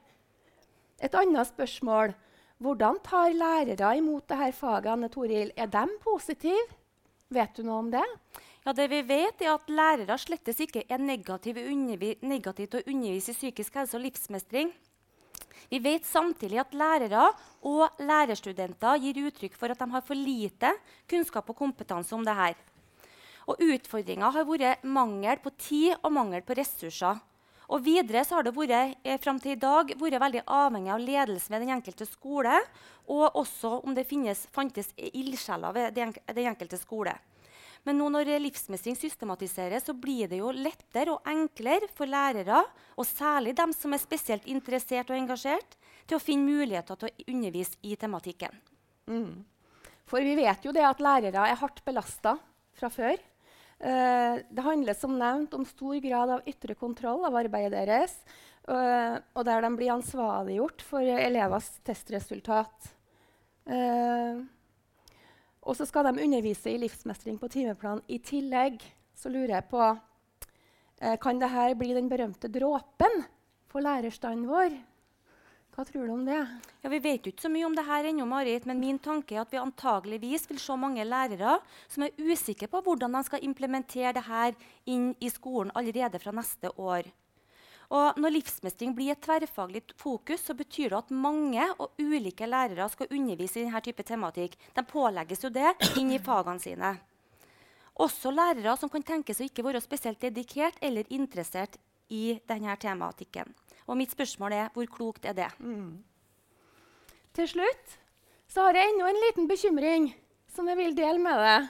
[1.06, 2.16] Et annet spørsmål.
[2.56, 4.88] Hvordan tar lærere imot dette faget?
[4.88, 5.50] Anne Toril?
[5.60, 6.62] Er de positive?
[7.28, 8.04] Vet du noe om det?
[8.64, 11.66] Ja, det vi vet er at Lærere slettes ikke er negative,
[12.24, 14.72] negative til å undervise i psykisk helse og livsmestring.
[15.68, 17.28] Vi vet samtidig at lærere
[17.68, 20.72] og lærerstudenter gir uttrykk for at de har for lite
[21.10, 22.56] kunnskap og kompetanse om dette.
[23.52, 27.20] Og Utfordringa har vært mangel på tid og mangel på ressurser.
[27.72, 31.00] Og videre så har det vært, eh, frem til i dag vært veldig avhengig av
[31.00, 32.60] ledelsen ved den enkelte skole,
[33.08, 36.14] og også om det finnes, fantes ildsjeler ved den,
[36.46, 37.14] enkelte skole.
[37.84, 42.64] Men nå når livsmestring systematiseres, så blir det jo lettere og enklere for lærere,
[42.96, 47.34] og særlig dem som er spesielt interessert og engasjert, til å finne muligheter til å
[47.34, 48.50] undervise i tematikken.
[49.06, 49.44] Mm.
[50.06, 52.36] For vi vet jo det at lærere er hardt belasta
[52.74, 53.16] fra før.
[53.76, 58.14] Uh, det handler som nevnt om stor grad av ytre kontroll av arbeidet deres,
[58.70, 62.88] uh, og der de blir ansvarliggjort for elevers testresultat.
[63.68, 64.40] Uh,
[65.66, 68.80] og så skal de undervise i livsmestring på timeplan i tillegg.
[69.16, 69.82] Så lurer jeg på
[71.20, 73.24] Kan dette bli den berømte dråpen
[73.68, 74.76] for lærerstanden vår?
[75.76, 76.38] Hva tror du om det?
[76.80, 79.34] Ja, Vi vet jo ikke så mye om det her ennå, Marit, men min tanke
[79.36, 83.44] er at vi antageligvis vil se mange lærere som er usikre på hvordan de skal
[83.44, 84.56] implementere det her
[84.88, 87.10] inn i skolen allerede fra neste år.
[87.92, 92.88] Og når livsmestring blir et tverrfaglig fokus, så betyr det at mange og ulike lærere
[92.88, 94.56] skal undervise i denne type tematikk.
[94.72, 96.94] De pålegges jo det inn i fagene sine.
[98.00, 101.76] Også lærere som kan tenkes å ikke være spesielt dedikert eller interessert
[102.08, 103.52] i denne tematikken.
[103.86, 105.48] Og mitt spørsmål er hvor klokt er det?
[105.58, 106.02] Mm.
[107.36, 107.98] Til slutt
[108.50, 110.06] så har jeg enda en liten bekymring
[110.54, 111.66] som jeg vil dele med deg.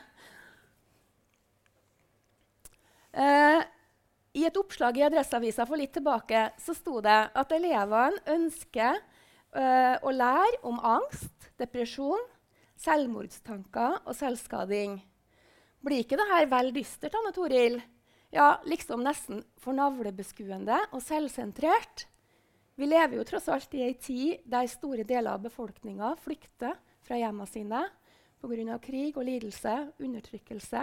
[3.16, 3.62] Eh,
[4.36, 9.00] I et oppslag i Adresseavisa for litt tilbake så sto det at elevene ønsker
[9.56, 12.22] eh, å lære om angst, depresjon,
[12.76, 14.98] selvmordstanker og selvskading.
[15.80, 17.80] Blir ikke dette vel dystert, Anne Toril?
[18.30, 22.06] Ja, liksom nesten for navlebeskuende og selvsentrert.
[22.76, 26.74] Vi lever jo tross alt i ei tid der store deler av befolkninga flykter
[27.06, 27.84] fra hjemmene sine
[28.42, 28.78] pga.
[28.78, 30.82] krig og lidelse, undertrykkelse.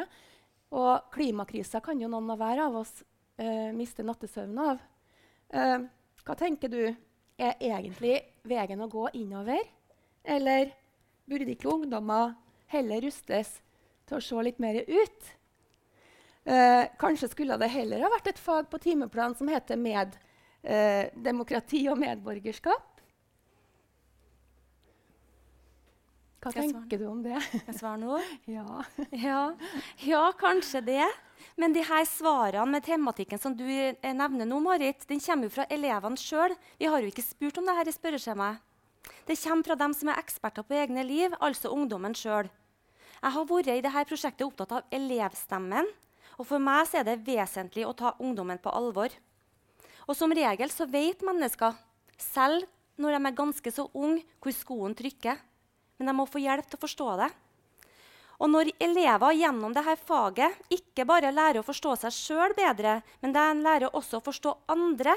[0.74, 3.04] Og klimakrisa kan jo noen av hver av oss
[3.38, 4.82] eh, miste nattesøvnen av.
[5.54, 5.80] Eh,
[6.24, 6.96] hva tenker du?
[7.38, 9.62] Er egentlig veien å gå innover?
[10.24, 10.74] Eller
[11.30, 12.36] burde ikke ungdommer
[12.74, 13.60] heller rustes
[14.08, 15.34] til å se litt mer ut?
[16.44, 20.18] Eh, kanskje skulle det heller ha vært et fag på timeplan som heter med
[20.62, 22.90] eh, demokrati og medborgerskap.
[26.44, 27.38] Hva tenker du om det?
[27.46, 28.18] Skal jeg svare nå?
[28.58, 28.84] ja.
[29.16, 29.44] Ja.
[30.04, 31.06] ja, kanskje det.
[31.60, 35.56] Men de her svarene med tematikken som du eh, nevner nå, Marit, den kommer jo
[35.56, 36.58] fra elevene sjøl.
[36.80, 38.60] Vi har jo ikke spurt om det her i spørreskjemaet.
[39.28, 42.52] Det kommer fra dem som er eksperter på egne liv, altså ungdommen sjøl.
[43.24, 45.88] Jeg har vært i dette prosjektet opptatt av elevstemmen.
[46.44, 49.14] Og for meg er det vesentlig å ta ungdommen på alvor.
[50.12, 51.72] Og som regel så vet mennesker,
[52.20, 52.68] selv
[53.00, 55.40] når de er ganske så unge, hvor skoen trykker.
[55.96, 57.30] Men de må få hjelp til å forstå det.
[58.44, 63.32] Og når elever gjennom dette faget ikke bare lærer å forstå seg sjøl bedre, men
[63.32, 65.16] de lærer også å forstå andre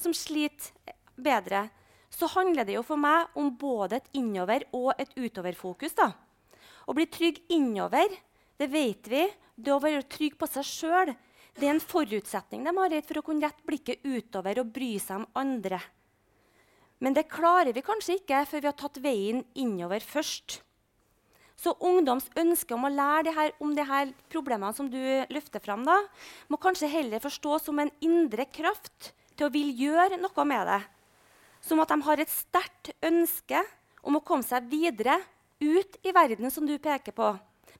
[0.00, 0.72] som sliter
[1.20, 1.66] bedre,
[2.08, 5.98] så handler det jo for meg om både et innover- og et utoverfokus.
[6.88, 8.16] Å bli trygg innover,
[8.64, 9.24] det vet vi.
[9.54, 13.46] Det å være trygg på seg sjøl er en forutsetning de har for å kunne
[13.46, 15.78] rette blikket utover og bry seg om andre.
[16.98, 20.58] Men det klarer vi kanskje ikke før vi har tatt veien innover først.
[21.54, 24.00] Så ungdoms ønske om å lære det her, om disse
[24.32, 24.98] problemene som du
[25.30, 26.00] løfter fram, da,
[26.50, 30.80] må kanskje heller forstås som en indre kraft til å vil gjøre noe med det.
[31.62, 33.62] Som at de har et sterkt ønske
[34.02, 35.20] om å komme seg videre
[35.62, 37.30] ut i verden, som du peker på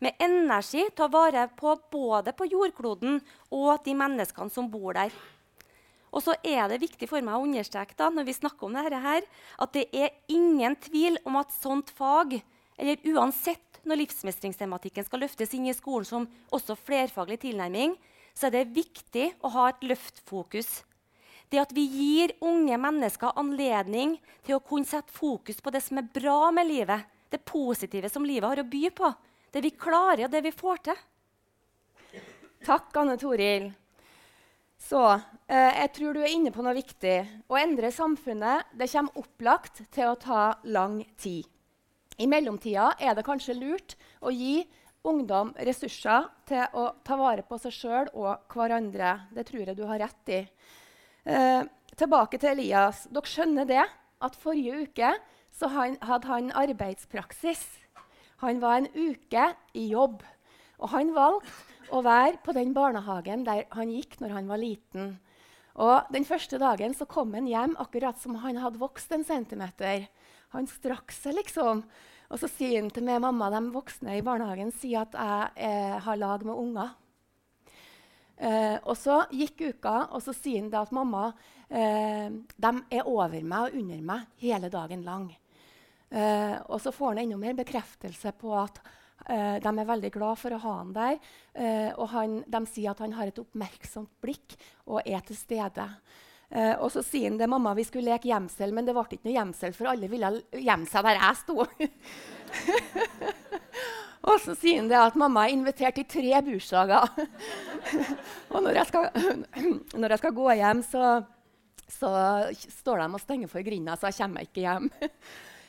[0.03, 3.21] med energi å vare på både på jordkloden
[3.55, 5.13] og de menneskene som bor der.
[6.15, 9.03] Og så er det viktig for meg å understreke da, når vi snakker om dette
[9.03, 9.27] her,
[9.59, 12.37] at det er ingen tvil om at sånt fag,
[12.79, 17.97] eller uansett når livsmestringstematikken skal løftes inn i skolen som også flerfaglig tilnærming,
[18.35, 20.83] så er det viktig å ha et løftfokus.
[21.51, 24.17] Det at vi gir unge mennesker anledning
[24.47, 28.27] til å kunne sette fokus på det som er bra med livet, det positive som
[28.27, 29.11] livet har å by på,
[29.55, 31.01] det vi klarer, og det vi får til.
[32.65, 33.69] Takk, Anne Toril.
[34.81, 37.17] Så eh, jeg tror du er inne på noe viktig.
[37.49, 41.47] Å endre samfunnet det kommer opplagt til å ta lang tid.
[42.19, 44.63] I mellomtida er det kanskje lurt å gi
[45.05, 49.17] ungdom ressurser til å ta vare på seg sjøl og hverandre.
[49.35, 50.43] Det tror jeg du har rett i.
[51.25, 51.63] Eh,
[51.95, 53.07] tilbake til Elias.
[53.13, 55.15] Dere skjønner det at forrige uke
[55.63, 57.84] hadde han arbeidspraksis.
[58.45, 60.23] Han var en uke i jobb.
[60.81, 65.15] Og han valgte å være på den barnehagen der han gikk når han var liten.
[65.75, 70.07] Og Den første dagen så kom han hjem akkurat som han hadde vokst en centimeter.
[70.55, 71.83] Han strakk seg, liksom.
[72.31, 75.97] Og så sier han til meg mamma de voksne i barnehagen sier at jeg eh,
[76.05, 76.95] har lag med unger.
[78.35, 81.29] Eh, og så gikk uka, og så sier han at mamma
[81.69, 85.29] eh, de er over meg og under meg hele dagen lang.
[86.13, 88.77] Uh, og så får han enda mer bekreftelse på at
[89.27, 91.17] uh, de er veldig glad for å ha han der.
[91.57, 94.55] Uh, og han, de sier at han har et oppmerksomt blikk
[94.87, 95.89] og er til stede.
[96.55, 99.35] og så sier han det mamma, vi skulle leke gjemsel, men det ble ikke noe
[99.35, 101.65] gjemsel, for alle ville gjemme seg der jeg sto.
[104.29, 107.09] og så sier han det at mamma er invitert til tre bursdager.
[108.53, 109.09] og når jeg, skal,
[110.05, 111.17] når jeg, skal, gå hjem, så,
[111.97, 112.13] så
[112.85, 114.93] står de og stenger for grinda, så jeg kommer ikke hjem.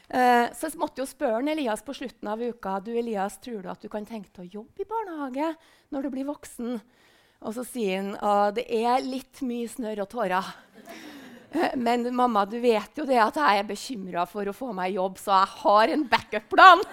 [0.10, 3.72] Eh, så jeg måtte jo spørre Elias på slutten av uka du Elias, tror du
[3.72, 5.49] at du kan tenke deg å jobbe i barnehage
[5.93, 6.78] når du blir voksen.
[7.45, 10.51] Og så sier han at det er litt mye snørr og tårer.
[11.56, 14.95] Eh, men mamma, du vet jo det at jeg er bekymra for å få meg
[14.95, 16.86] jobb, så jeg har en backup-plan.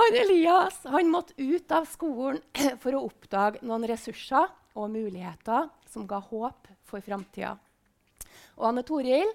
[0.00, 2.40] han Elias han måtte ut av skolen
[2.82, 4.46] for å oppdage noen ressurser
[4.78, 7.56] og muligheter som ga håp for framtida.
[8.60, 9.28] Og Anne Toril,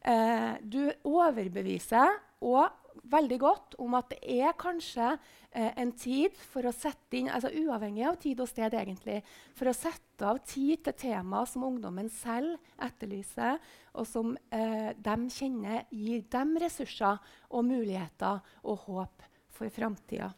[0.00, 2.80] Eh, du overbeviser og
[3.10, 7.50] veldig godt om at det er kanskje eh, en tid for å sette inn altså
[7.60, 9.20] Uavhengig av tid og sted, egentlig.
[9.58, 13.60] For å sette av tid til tema som ungdommen selv etterlyser,
[13.92, 17.20] og som eh, de kjenner gir dem ressurser
[17.50, 19.26] og muligheter og håp
[19.56, 20.30] for framtida.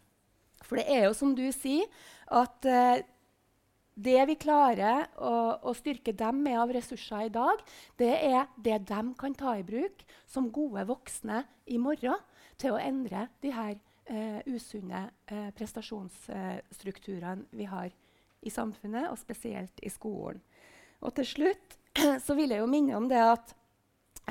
[0.62, 1.86] For det er jo som du sier,
[2.32, 3.02] at eh,
[3.94, 7.60] det vi klarer å, å, styrke dem med av ressurser i dag,
[8.00, 12.16] det er det de kan ta i bruk som gode voksne i morgen
[12.60, 13.74] til å endre de her
[14.06, 17.92] eh, usunne eh, prestasjonsstrukturene vi har
[18.42, 20.40] i samfunnet, og spesielt i skolen.
[21.02, 21.78] Og til slutt
[22.24, 23.54] så vil jeg jo minne om det at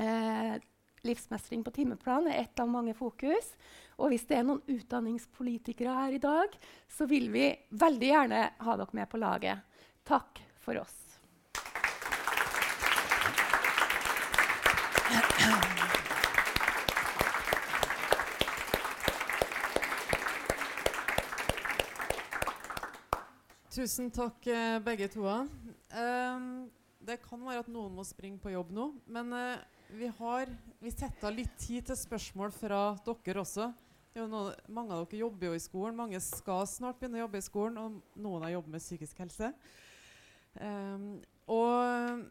[0.00, 0.58] eh,
[1.06, 3.54] livsmestring på timeplan er ett av mange fokus.
[4.02, 6.56] Og hvis det er noen utdanningspolitikere her i dag,
[6.90, 7.46] så vil vi
[7.78, 9.62] veldig gjerne ha dere med på laget.
[10.02, 10.98] Takk for oss.
[23.72, 25.24] Tusen takk, eh, begge to.
[25.30, 26.68] Um,
[27.00, 29.62] det kan være at noen må springe på jobb nå, men uh,
[29.96, 30.50] vi har
[30.82, 33.70] vi setter av litt tid til spørsmål fra dere også.
[34.12, 37.44] Noen, mange av dere jobber jo i skolen, mange skal snart begynne å jobbe i
[37.44, 39.48] skolen, og noen har jobbet med psykisk helse.
[40.60, 41.06] Um,
[41.48, 42.26] og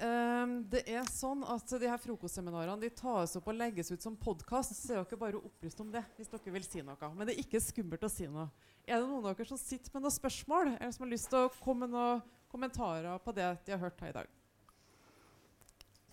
[0.00, 4.16] um, det er sånn at de her frokostseminarene de tas opp og legges ut som
[4.16, 7.10] podkast, så er dere bare opplyst om det hvis dere vil si noe.
[7.12, 8.48] Men det er ikke skummelt å si noe.
[8.88, 11.44] Er det noen av dere som sitter med noen spørsmål, eller som har lyst til
[11.44, 12.24] å komme med noen
[12.54, 14.32] kommentarer på det de har hørt her i dag?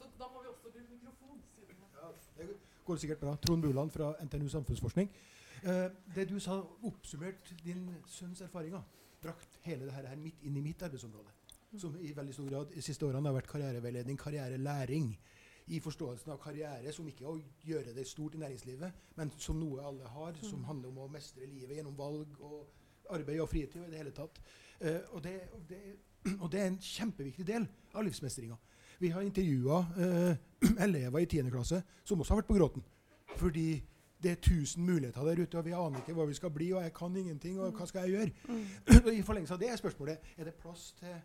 [0.01, 1.39] Så da må vi også bruke mikrofon.
[1.95, 2.11] Ja,
[2.41, 2.49] det
[2.91, 3.35] går sikkert bra.
[3.35, 5.11] Trond Buland fra NTNU Samfunnsforskning.
[5.63, 8.81] Eh, det du sa, oppsummert din sønns erfaringer.
[9.21, 11.31] Brakt hele dette her midt inn i mitt arbeidsområde.
[11.79, 15.13] Som i veldig stor grad de siste årene har vært karriereveiledning, karrierelæring
[15.71, 19.85] i forståelsen av karriere som ikke å gjøre det stort i næringslivet, men som noe
[19.87, 23.81] alle har, som handler om å mestre livet gjennom valg og arbeid og fritid.
[23.81, 24.41] og i det hele tatt.
[24.81, 25.81] Eh, og, det, og, det,
[26.39, 28.57] og, det, er en kjempeviktig del av livsmestringa.
[29.01, 30.35] Vi har intervjua eh,
[30.85, 31.49] elever i 10.
[31.49, 32.83] klasse som også har vært på gråten.
[33.35, 33.81] Fordi
[34.21, 36.83] det er 1000 muligheter der ute, og vi aner ikke hva vi skal bli, og
[36.83, 38.31] jeg kan ingenting, og hva skal jeg gjøre?
[38.47, 39.13] Mm.
[39.19, 41.15] I forlengelse av det er spørsmålet er det plass til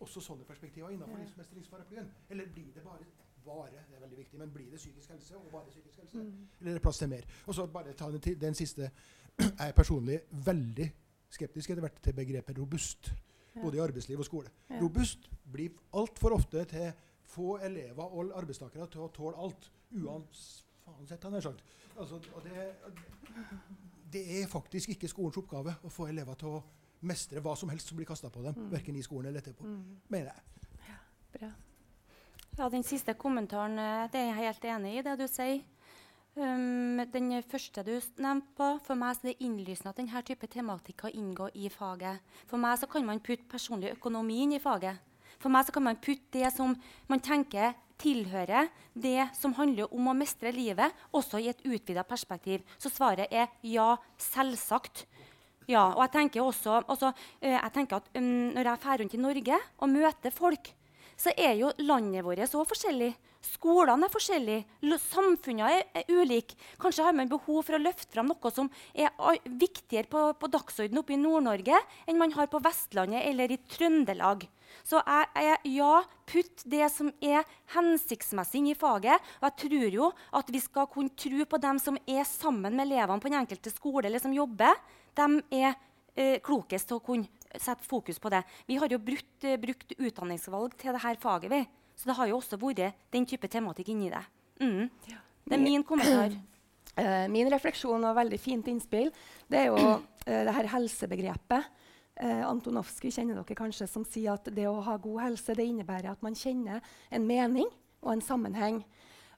[0.00, 1.26] også sånne perspektiver innenfor ja.
[1.26, 2.08] livsmestringsparaplyen.
[2.32, 3.04] Eller blir det bare
[3.44, 6.22] vare, det er veldig viktig, men blir det psykisk helse og bare psykisk helse?
[6.22, 6.48] Mm.
[6.60, 7.28] Eller er det plass til mer?
[7.46, 8.90] Og så bare ta den, den siste.
[9.40, 10.88] Jeg er personlig veldig
[11.30, 13.12] skeptisk etter hvert til begrepet robust.
[13.54, 13.60] Ja.
[13.60, 14.48] Både i arbeidsliv og skole.
[14.70, 14.80] Ja.
[14.80, 16.92] Robust blir altfor ofte til
[17.30, 19.70] få elever og arbeidstakere til å tåle alt.
[19.94, 21.64] Uansett, han har sagt.
[21.98, 22.68] Altså, det,
[24.12, 26.62] det, er faktisk ikke skolens oppgave å få elever til å
[27.06, 28.56] mestre hva som helst som blir kasta på dem.
[28.56, 28.70] Mm.
[28.74, 29.66] Verken i skolen eller etterpå.
[29.66, 29.98] Mm.
[30.12, 30.78] Mener jeg.
[30.88, 31.00] Ja,
[31.34, 31.50] bra.
[32.58, 35.60] Ja, Den siste kommentaren eh, det er jeg helt enig i, det du sier.
[36.36, 40.46] Um, den første du nevnte på, For meg så er det innlysende at denne type
[40.46, 42.20] tematikk inngår inngå i faget.
[42.46, 45.02] For meg så kan man putte personlig økonomi inn i faget.
[45.40, 46.74] For meg så kan man putte det som
[47.08, 52.64] man tenker tilhører det som handler om å mestre livet, også i et utvida perspektiv.
[52.80, 55.04] Så svaret er ja, selvsagt.
[55.68, 59.14] Ja, og jeg tenker også, også uh, jeg tenker at um, Når jeg drar rundt
[59.14, 60.72] i Norge og møter folk
[61.20, 63.10] så er jo landet vårt òg forskjellig.
[63.44, 64.94] Skolene er forskjellige.
[65.02, 66.56] Samfunnet er, er ulike.
[66.80, 69.12] Kanskje har man behov for å løfte fram noe som er
[69.44, 71.76] viktigere på, på dagsordenen oppe i Nord-Norge
[72.08, 74.46] enn man har på Vestlandet eller i Trøndelag.
[74.86, 75.92] Så jeg, jeg, ja,
[76.30, 77.44] putt det som er
[77.74, 79.18] hensiktsmessig inn i faget.
[79.40, 80.10] Og jeg tror jo
[80.40, 83.72] at vi skal kunne tro på dem som er sammen med elevene på den enkelte
[83.74, 84.78] skole eller som jobber.
[85.18, 85.28] De
[85.60, 85.74] er
[86.14, 88.42] eh, klokest til å kunne sette fokus på det.
[88.66, 91.50] Vi har jo brukt, uh, brukt utdanningsvalg til dette faget.
[91.50, 91.66] vi.
[91.96, 94.22] Så det har jo også vært den type tematikk inni det.
[94.60, 94.88] Mm.
[95.44, 96.36] Det er min kommentar.
[96.96, 99.12] Uh, min refleksjon og veldig fint innspill
[99.48, 101.68] det er jo uh, det her helsebegrepet.
[102.20, 106.10] Uh, Antonovskij kjenner dere kanskje som sier at det å ha god helse det innebærer
[106.12, 107.70] at man kjenner en mening
[108.02, 108.82] og en sammenheng.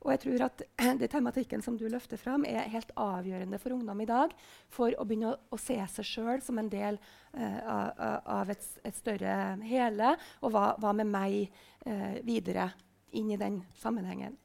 [0.03, 0.63] Og jeg tror at
[1.01, 4.35] det tematikken som du løfter fram, er helt avgjørende for ungdom i dag
[4.73, 6.99] for å begynne å, å se seg sjøl som en del
[7.39, 10.15] eh, av, av et, et, større hele.
[10.43, 11.39] Og hva, hva med meg
[11.87, 12.73] eh, videre
[13.19, 14.39] inn i den sammenhengen.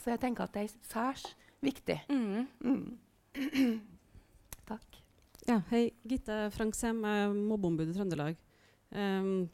[0.00, 1.26] Så jeg tenker at det er særs
[1.64, 2.00] viktig.
[2.12, 2.48] Mm.
[2.60, 3.80] Mm.
[4.70, 4.99] Takk.
[5.48, 5.90] Ja, hei.
[6.04, 7.00] Gitte Franksem,
[7.48, 8.36] mobbeombud i Trøndelag.
[8.90, 9.48] Um,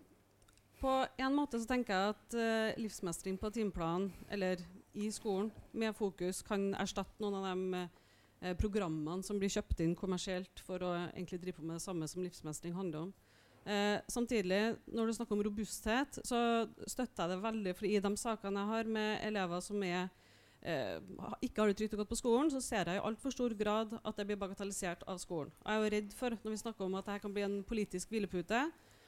[0.80, 4.62] på en måte så tenker jeg at uh, livsmestring på timeplan, eller
[4.96, 9.94] i skolen med fokus kan erstatte noen av de uh, programmene som blir kjøpt inn
[9.98, 13.14] kommersielt for å egentlig drive på med det samme som livsmestring handler om.
[13.66, 17.72] Eh, samtidig, når du snakker om robusthet, så støtter jeg det veldig.
[17.74, 20.06] For i de sakene jeg har med elever som er,
[20.62, 20.98] eh,
[21.42, 23.94] ikke har det trygt og godt på skolen, så ser jeg i altfor stor grad
[24.02, 25.52] at det blir bagatellisert av skolen.
[25.64, 28.12] Jeg er jo redd for, når vi snakker om at dette kan bli en politisk
[28.12, 28.66] hvilepute,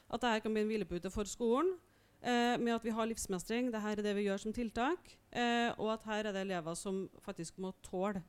[0.08, 1.74] at dette kan bli en hvilepute for skolen,
[2.22, 3.72] eh, med at vi har livsmestring.
[3.72, 5.16] Dette er det vi gjør som tiltak.
[5.32, 8.22] Eh, og at her er det elever som faktisk må tåle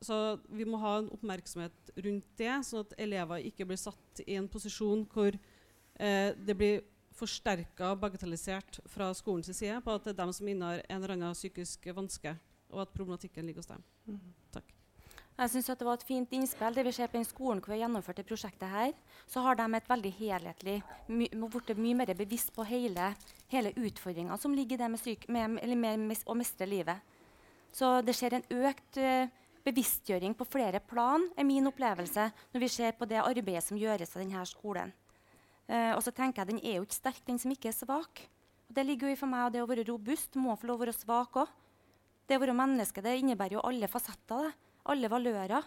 [0.00, 4.38] Så vi må ha en oppmerksomhet rundt det, sånn at elever ikke blir satt i
[4.38, 5.36] en posisjon hvor
[6.00, 6.80] eh, det blir
[7.12, 11.18] forsterka og bagatellisert fra skolens side på at det er dem som innehar en eller
[11.18, 12.32] annen psykisk vanske,
[12.72, 13.82] og at problematikken ligger hos dem.
[14.54, 14.76] Takk.
[15.40, 16.74] Jeg synes Det var et fint innspill.
[16.74, 18.92] Det vi ser på den skolen hvor vi har gjennomført det prosjektet her,
[19.26, 23.14] så har de et veldig helhetlig my, blitt mye mer bevisst på hele,
[23.48, 27.00] hele utfordringa som ligger i det med, syk, med, med, med, å mestre livet.
[27.72, 29.30] Så det skjer en økt uh,
[29.64, 34.12] bevisstgjøring på flere plan, er min opplevelse, når vi ser på det arbeidet som gjøres
[34.12, 34.92] av denne skolen.
[35.70, 38.26] Uh, og så tenker jeg Den er jo ikke sterk, den som ikke er svak.
[38.68, 40.82] Og det ligger jo i for meg, og det å være robust må få lov
[40.82, 41.56] å være svak òg.
[42.30, 44.52] Det å være menneske det innebærer jo alle fasetter.
[44.52, 45.64] det alle valører.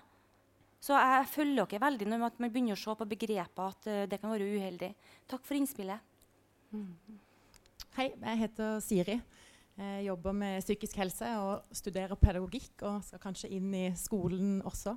[0.79, 4.19] Så jeg følger dere veldig når man begynner å se på begrepet at uh, det
[4.21, 4.93] kan være uheldig.
[5.27, 5.99] Takk for innspillet.
[7.97, 9.19] Hei, jeg heter Siri.
[9.75, 14.95] Jeg jobber med psykisk helse og studerer pedagogikk og skal kanskje inn i skolen også.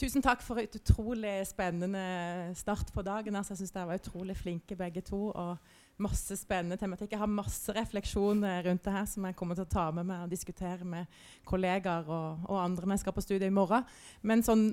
[0.00, 3.36] Tusen takk for et utrolig spennende start på dagen.
[3.36, 5.30] Altså, jeg synes Dere var utrolig flinke begge to.
[5.32, 5.56] og
[6.02, 7.12] masse spennende tematikk.
[7.14, 10.24] Jeg har masse refleksjoner rundt det her som jeg kommer til å ta med meg
[10.24, 13.86] og diskutere med kollegaer og, og andre når jeg skal på studiet i morgen.
[14.26, 14.66] Men sånn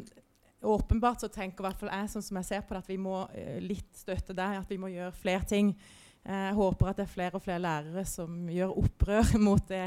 [0.67, 2.99] åpenbart så tenker i hvert fall jeg sånn som jeg ser på det, at vi
[3.01, 5.73] må uh, litt støtte deg, at vi må gjøre flere ting.
[6.27, 9.85] Jeg håper at det er flere og flere lærere som gjør opprør mot det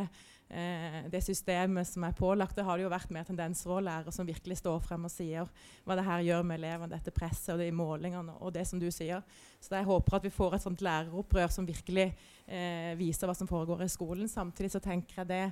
[0.50, 2.56] eh, det systemet som er pålagt.
[2.56, 5.48] Det har det jo vært mer tendenser å lærere som virkelig står frem og sier
[5.86, 8.88] hva det her gjør med elevene, dette presset og de målingene og det som du
[8.94, 9.24] sier.
[9.60, 12.10] Så jeg håper at vi får et sånt læreropprør som virkelig
[12.46, 14.30] eh, viser hva som foregår i skolen.
[14.30, 15.44] Samtidig så tenker jeg det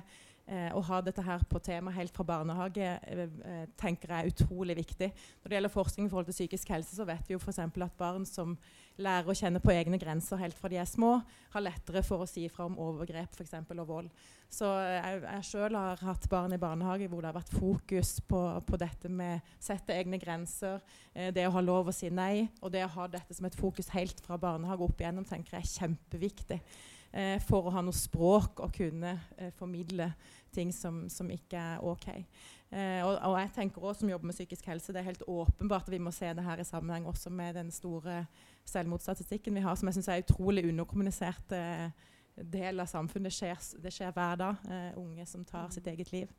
[0.49, 4.31] Eh, å ha dette her på tema helt fra barnehage eh, eh, tenker jeg er
[4.31, 5.11] utrolig viktig.
[5.43, 7.59] Når det gjelder forskning i forhold til psykisk helse, så vet vi jo f.eks.
[7.61, 8.55] at barn som
[8.97, 11.19] lærer å kjenne på egne grenser helt fra de er små,
[11.53, 14.27] har lettere for å si fra om overgrep for eksempel, og vold.
[14.49, 18.43] Så jeg, jeg sjøl har hatt barn i barnehage hvor det har vært fokus på,
[18.65, 20.81] på dette med sette egne grenser,
[21.13, 23.59] eh, det å ha lov å si nei, og det å ha dette som et
[23.59, 26.65] fokus helt fra barnehage opp igjennom, tenker jeg er kjempeviktig.
[27.09, 30.11] Eh, for å ha noe språk å kunne eh, formidle
[30.53, 32.07] ting som, som ikke er OK.
[32.09, 35.87] Eh, og, og, jeg tenker også som jobber med psykisk helse, det er helt åpenbart
[35.87, 38.25] at vi må se det her i sammenheng også med den store
[38.69, 41.89] selvmordsstatistikken vi har, som jeg syns er utrolig underkommunisert eh,
[42.37, 43.31] del av samfunnet.
[43.31, 44.65] Det skjer, det skjer hver dag.
[44.69, 46.33] Eh, unge som tar sitt eget liv.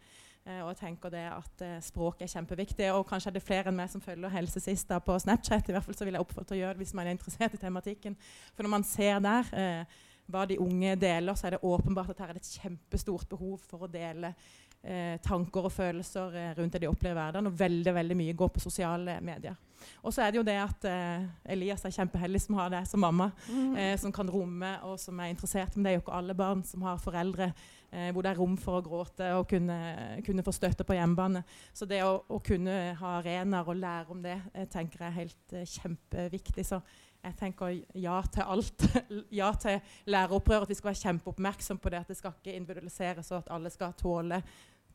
[0.47, 2.89] Eh, og jeg tenker det at eh, Språk er kjempeviktig.
[2.95, 5.69] Og kanskje er det flere enn meg som følger Helse Sist på Snapchat.
[5.69, 7.57] i hvert fall så vil jeg oppfordre til å gjøre det hvis man er interessert
[7.57, 8.17] i tematikken.
[8.55, 9.99] For når man ser der eh,
[10.33, 13.59] hva de unge deler, så er det åpenbart at her er det et kjempestort behov
[13.71, 14.35] for å dele
[14.83, 17.51] eh, tanker og følelser eh, rundt det de opplever i hverdagen.
[17.51, 19.59] Og veldig veldig mye går på sosiale medier.
[20.03, 23.03] Og så er det jo det at eh, Elias er kjempeheldig som har det som
[23.03, 23.77] mamma, mm.
[23.77, 25.77] eh, som kan romme og som er interessert.
[25.77, 28.57] Men det er jo ikke alle barn som har foreldre eh, hvor det er rom
[28.61, 29.79] for å gråte og kunne,
[30.27, 31.45] kunne få støtte på hjemmebane.
[31.73, 35.21] Så det å, å kunne ha arenaer og lære om det, eh, tenker jeg er
[35.23, 36.67] helt kjempeviktig.
[36.67, 36.83] Så
[37.21, 38.85] jeg tenker ja til alt.
[39.41, 40.65] ja til læreropprør.
[40.65, 42.05] At vi skal være kjempeoppmerksom på det.
[42.05, 44.43] At det skal ikke individualiseres, og at alle skal tåle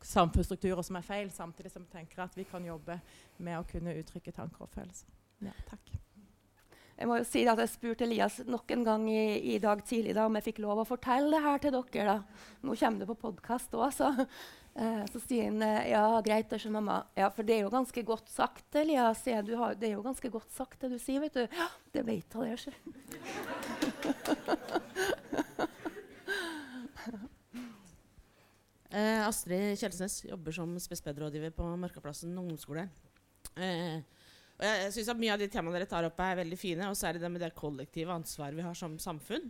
[0.05, 1.30] samfunnsstrukturer som er feil.
[1.32, 2.97] Samtidig som vi tenker at vi kan jobbe
[3.38, 5.13] med å kunne uttrykke tanker og følelser.
[5.45, 5.93] Ja, takk.
[6.95, 10.13] Jeg må jo si at jeg spurte Elias nok en gang i, i dag tidlig
[10.15, 12.05] da, om jeg fikk lov å fortelle det her til dere.
[12.13, 12.45] da.
[12.63, 14.13] Nå kommer det på podkast òg, så
[14.76, 16.97] Eh, så sier han eh, ja, greit, det skjønner mamma.
[17.15, 19.21] Ja, for det er jo ganske godt sagt, Elias.
[19.23, 21.45] Har, det er jo ganske godt sagt, det du sier, vet du.
[21.47, 22.59] Ja, det vet hun, det.
[28.91, 32.84] eh, Astrid Kjelsnes jobber som spespedrådgiver på Markaplassen ungdomsskole.
[33.55, 34.03] Eh,
[34.59, 36.91] og jeg, jeg synes at Mye av de temaene dere tar opp, er veldig fine.
[36.91, 39.47] Og særlig det med det kollektive ansvaret vi har som samfunn.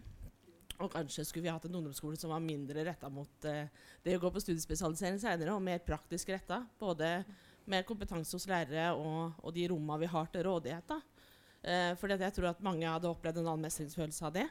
[0.83, 3.67] Og kanskje skulle vi hatt en ungdomsskole som var mindre retta mot uh,
[4.03, 6.61] det å gå på studiespesialisering senere, og mer praktisk retta.
[6.79, 7.21] Både
[7.69, 10.91] med kompetanse hos lærere og, og de rommene vi har til rådighet.
[10.91, 10.99] da.
[11.65, 14.49] Uh, fordi jeg tror at mange hadde opplevd en annen mestringsfølelse av det.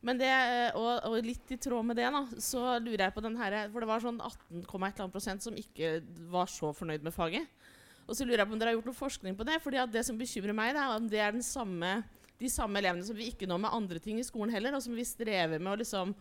[0.00, 3.26] Men det, uh, og, og, litt i tråd med det, da, så lurer jeg på
[3.26, 4.22] den her For det var sånn
[4.64, 5.98] 18,1 som ikke
[6.32, 7.68] var så fornøyd med faget.
[8.08, 9.60] Og så lurer jeg på om dere har gjort noe forskning på det.
[9.62, 12.00] fordi det som bekymrer meg, da, om det er den samme
[12.40, 14.96] de samme elevene som vi ikke når med andre ting i skolen heller, og som
[14.96, 16.14] vi strever med å liksom,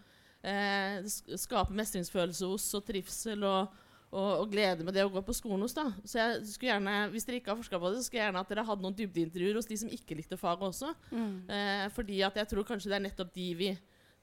[0.44, 1.06] eh,
[1.40, 3.78] skape mestringsfølelse hos og trivsel og,
[4.10, 5.78] og, og, glede med det å gå på skolen hos.
[5.78, 5.88] da.
[6.04, 8.44] Så jeg skulle gjerne, Hvis dere ikke har forska på det, så skulle jeg gjerne
[8.44, 10.92] at dere hadde noen dybdeintervjuer hos de som ikke likte faget også.
[11.12, 11.34] Mm.
[11.48, 13.72] Eh, fordi at jeg tror kanskje det er nettopp de vi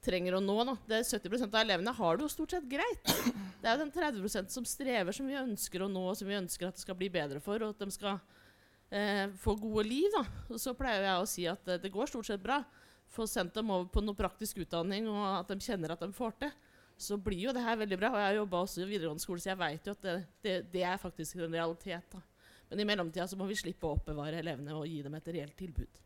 [0.06, 0.56] trenger å nå.
[0.68, 0.76] Da.
[0.86, 3.12] Det er 70% av elevene har det jo stort sett greit.
[3.60, 6.36] Det er jo den 30% som strever, som vi ønsker å nå, og som vi
[6.38, 7.62] ønsker at det skal bli bedre for.
[7.64, 8.20] og at de skal
[8.90, 10.08] eh, få gode liv.
[10.14, 10.58] Da.
[10.58, 12.60] Så pleier jeg å si at eh, det går stort sett bra.
[13.12, 16.38] Få sendt dem over på noe praktisk utdanning, og at de kjenner at de får
[16.42, 16.54] til.
[16.96, 18.10] så blir jo det her veldig bra.
[18.14, 20.56] Og jeg har jobba også i videregående skole, så jeg veit jo at det, det,
[20.72, 22.12] det, er faktisk en realitet.
[22.12, 22.22] da.
[22.70, 25.56] Men i mellomtida så må vi slippe å oppbevare elevene og gi dem et reelt
[25.58, 26.00] tilbud.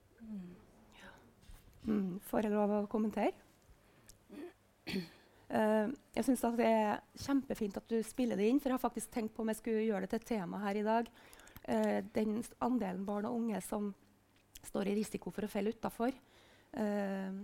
[1.87, 3.33] Mm, får jeg lov å kommentere?
[5.51, 9.11] Uh, jeg syns det er kjempefint at du spiller det inn, for jeg har faktisk
[9.15, 11.09] tenkt på om jeg skulle gjøre det til et tema her i dag.
[11.69, 13.91] Uh, den andelen barn og unge som
[14.67, 16.13] står i risiko for å falle utafor.
[16.77, 17.37] Eh,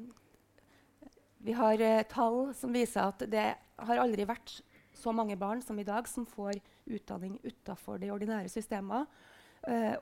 [1.47, 1.81] vi har
[2.13, 4.59] tall som viser at det har aldri vært
[4.93, 9.07] så mange barn som i dag som får utdanning utafor de ordinære systemene.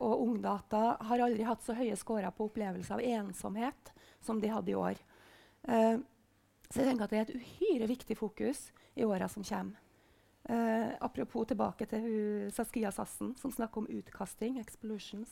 [0.02, 4.74] og Ungdata har aldri hatt så høye scorer på opplevelse av ensomhet som de hadde
[4.74, 4.98] i år.
[5.68, 6.02] Uh,
[6.70, 8.66] så jeg tenker at det er et uhyre viktig fokus
[8.98, 9.83] i åra som kommer.
[10.44, 15.30] Uh, apropos tilbake til hun, Saskia Sassen, som snakker om utkasting, explosions.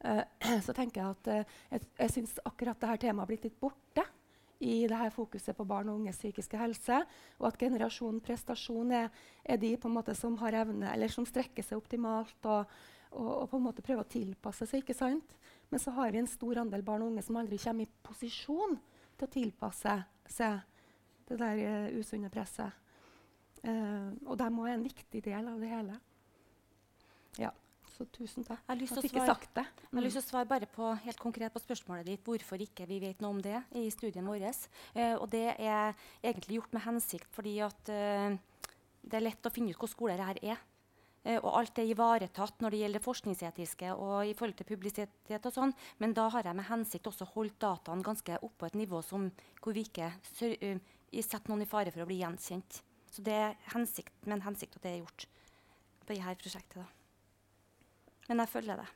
[0.00, 0.22] Uh,
[0.66, 4.06] så tenker jeg at uh, jeg, jeg syns akkurat dette temaet har blitt litt borte
[4.58, 7.02] i dette fokuset på barn og unges psykiske helse.
[7.38, 9.12] Og at generasjonen prestasjon er,
[9.44, 12.72] er de måte som har evne, eller som strekker seg optimalt og,
[13.12, 14.82] og, og på en måte prøver å tilpasse seg.
[14.82, 15.36] ikke sant?
[15.68, 18.78] Men så har vi en stor andel barn og unge som aldri kommer i posisjon
[19.18, 20.00] til å tilpasse
[20.32, 20.60] seg
[21.28, 22.87] det der uh, usunne presset.
[23.64, 25.96] Uh, og de må være en viktig del av det hele.
[27.38, 27.50] Ja,
[27.94, 28.60] så tusen takk.
[28.62, 29.66] Jeg har lyst til å svare, sagt det.
[29.66, 29.88] Mm.
[29.88, 32.86] Jeg har lyst til å svare bare på, helt konkret på spørsmålet ditt hvorfor ikke
[32.90, 34.46] vi vet noe om det i studien vår.
[34.94, 37.94] Uh, og det er egentlig gjort med hensikt fordi at
[39.08, 40.66] det er lett å finne ut hvor skoler det her er.
[41.26, 45.46] Uh, og alt er ivaretatt når det gjelder forskningsetiske og i forhold til publisitet.
[45.46, 49.02] og sånn, Men da har jeg med hensikt også holdt dataene ganske oppå et nivå
[49.02, 49.30] som,
[49.62, 50.78] hvor vi ikke uh,
[51.20, 52.82] setter noen i fare for å bli gjenkjent.
[53.10, 55.26] Så det er hensikt, min hensikt at det er gjort
[56.00, 56.76] på dette prosjektet.
[56.76, 56.86] Da.
[58.28, 58.88] Men jeg følger det.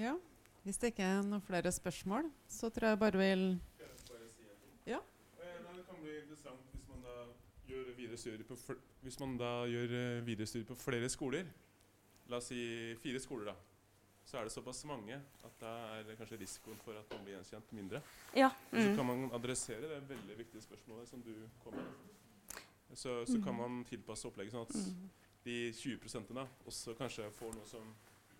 [0.00, 0.14] Ja.
[0.64, 3.46] Hvis det ikke er noen flere spørsmål, så tror jeg bare vil
[4.86, 4.98] Ja?
[5.38, 7.14] Det kan bli interessant hvis man da
[7.68, 8.56] gjør videre studier på,
[9.02, 11.48] hvis man da gjør eh, videre studier på flere skoler.
[12.28, 13.67] La oss si fire skoler, da
[14.28, 17.70] så er det såpass mange at da er kanskje risikoen for at man blir gjenkjent,
[17.72, 18.02] mindre.
[18.36, 18.50] Ja.
[18.72, 18.82] Mm.
[18.82, 21.32] Så kan man adressere det veldig viktige spørsmålet som du
[21.62, 21.86] kom med.
[22.92, 23.62] Så, så kan mm.
[23.62, 25.08] man tilpasse opplegget sånn at mm.
[25.46, 27.88] de 20 da også kanskje får noe som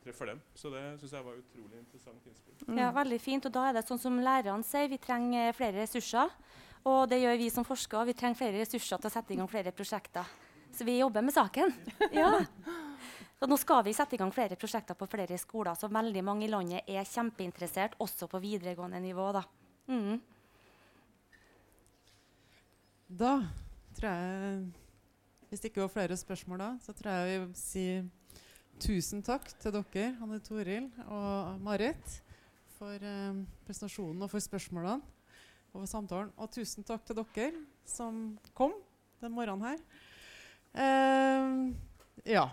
[0.04, 0.42] treffer dem.
[0.54, 2.58] Så det syns jeg var utrolig interessant innspill.
[2.66, 2.82] Mm.
[2.82, 3.48] Ja, veldig fint.
[3.48, 6.34] Og da er det sånn som lærerne sier, vi trenger flere ressurser.
[6.88, 8.10] Og det gjør vi som forskere.
[8.10, 10.36] Vi trenger flere ressurser til å sette i gang flere prosjekter.
[10.76, 11.72] Så vi jobber med saken.
[12.12, 12.34] ja.
[13.38, 16.48] Så nå skal vi sette i gang flere prosjekter på flere skoler, så veldig mange
[16.48, 19.28] i landet er kjempeinteressert, også på videregående nivå.
[19.36, 19.44] Da,
[19.86, 20.16] mm.
[23.22, 23.32] da
[23.98, 24.60] tror jeg
[25.48, 27.84] Hvis det ikke var flere spørsmål da, så tror jeg vi vil si
[28.82, 32.18] tusen takk til dere, Anne Toril og Marit,
[32.76, 34.98] for eh, presentasjonen og for spørsmålene
[35.72, 36.34] og for samtalen.
[36.36, 38.76] Og tusen takk til dere som kom
[39.22, 39.80] den morgenen her.
[40.84, 42.44] Eh, ja.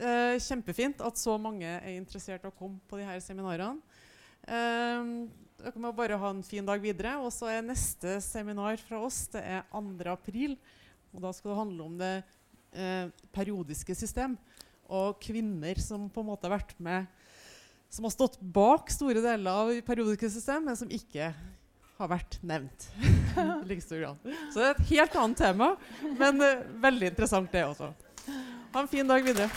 [0.00, 3.80] Eh, kjempefint at så mange er interessert i å komme på disse seminarene.
[4.48, 5.10] Eh,
[5.62, 7.18] dere må bare ha en fin dag videre.
[7.22, 10.06] Og så er neste seminar fra oss det er 2.
[10.12, 10.56] april.
[11.12, 12.14] Og da skal det handle om det
[12.72, 14.38] eh, periodiske system
[14.92, 17.06] og kvinner som på en måte har vært med
[17.92, 21.26] som har stått bak store deler av periodiske system, men som ikke
[21.98, 22.86] har vært nevnt.
[24.52, 25.68] så det er et helt annet tema,
[26.16, 27.90] men uh, veldig interessant, det også.
[28.72, 29.50] Ha en fin dag videre.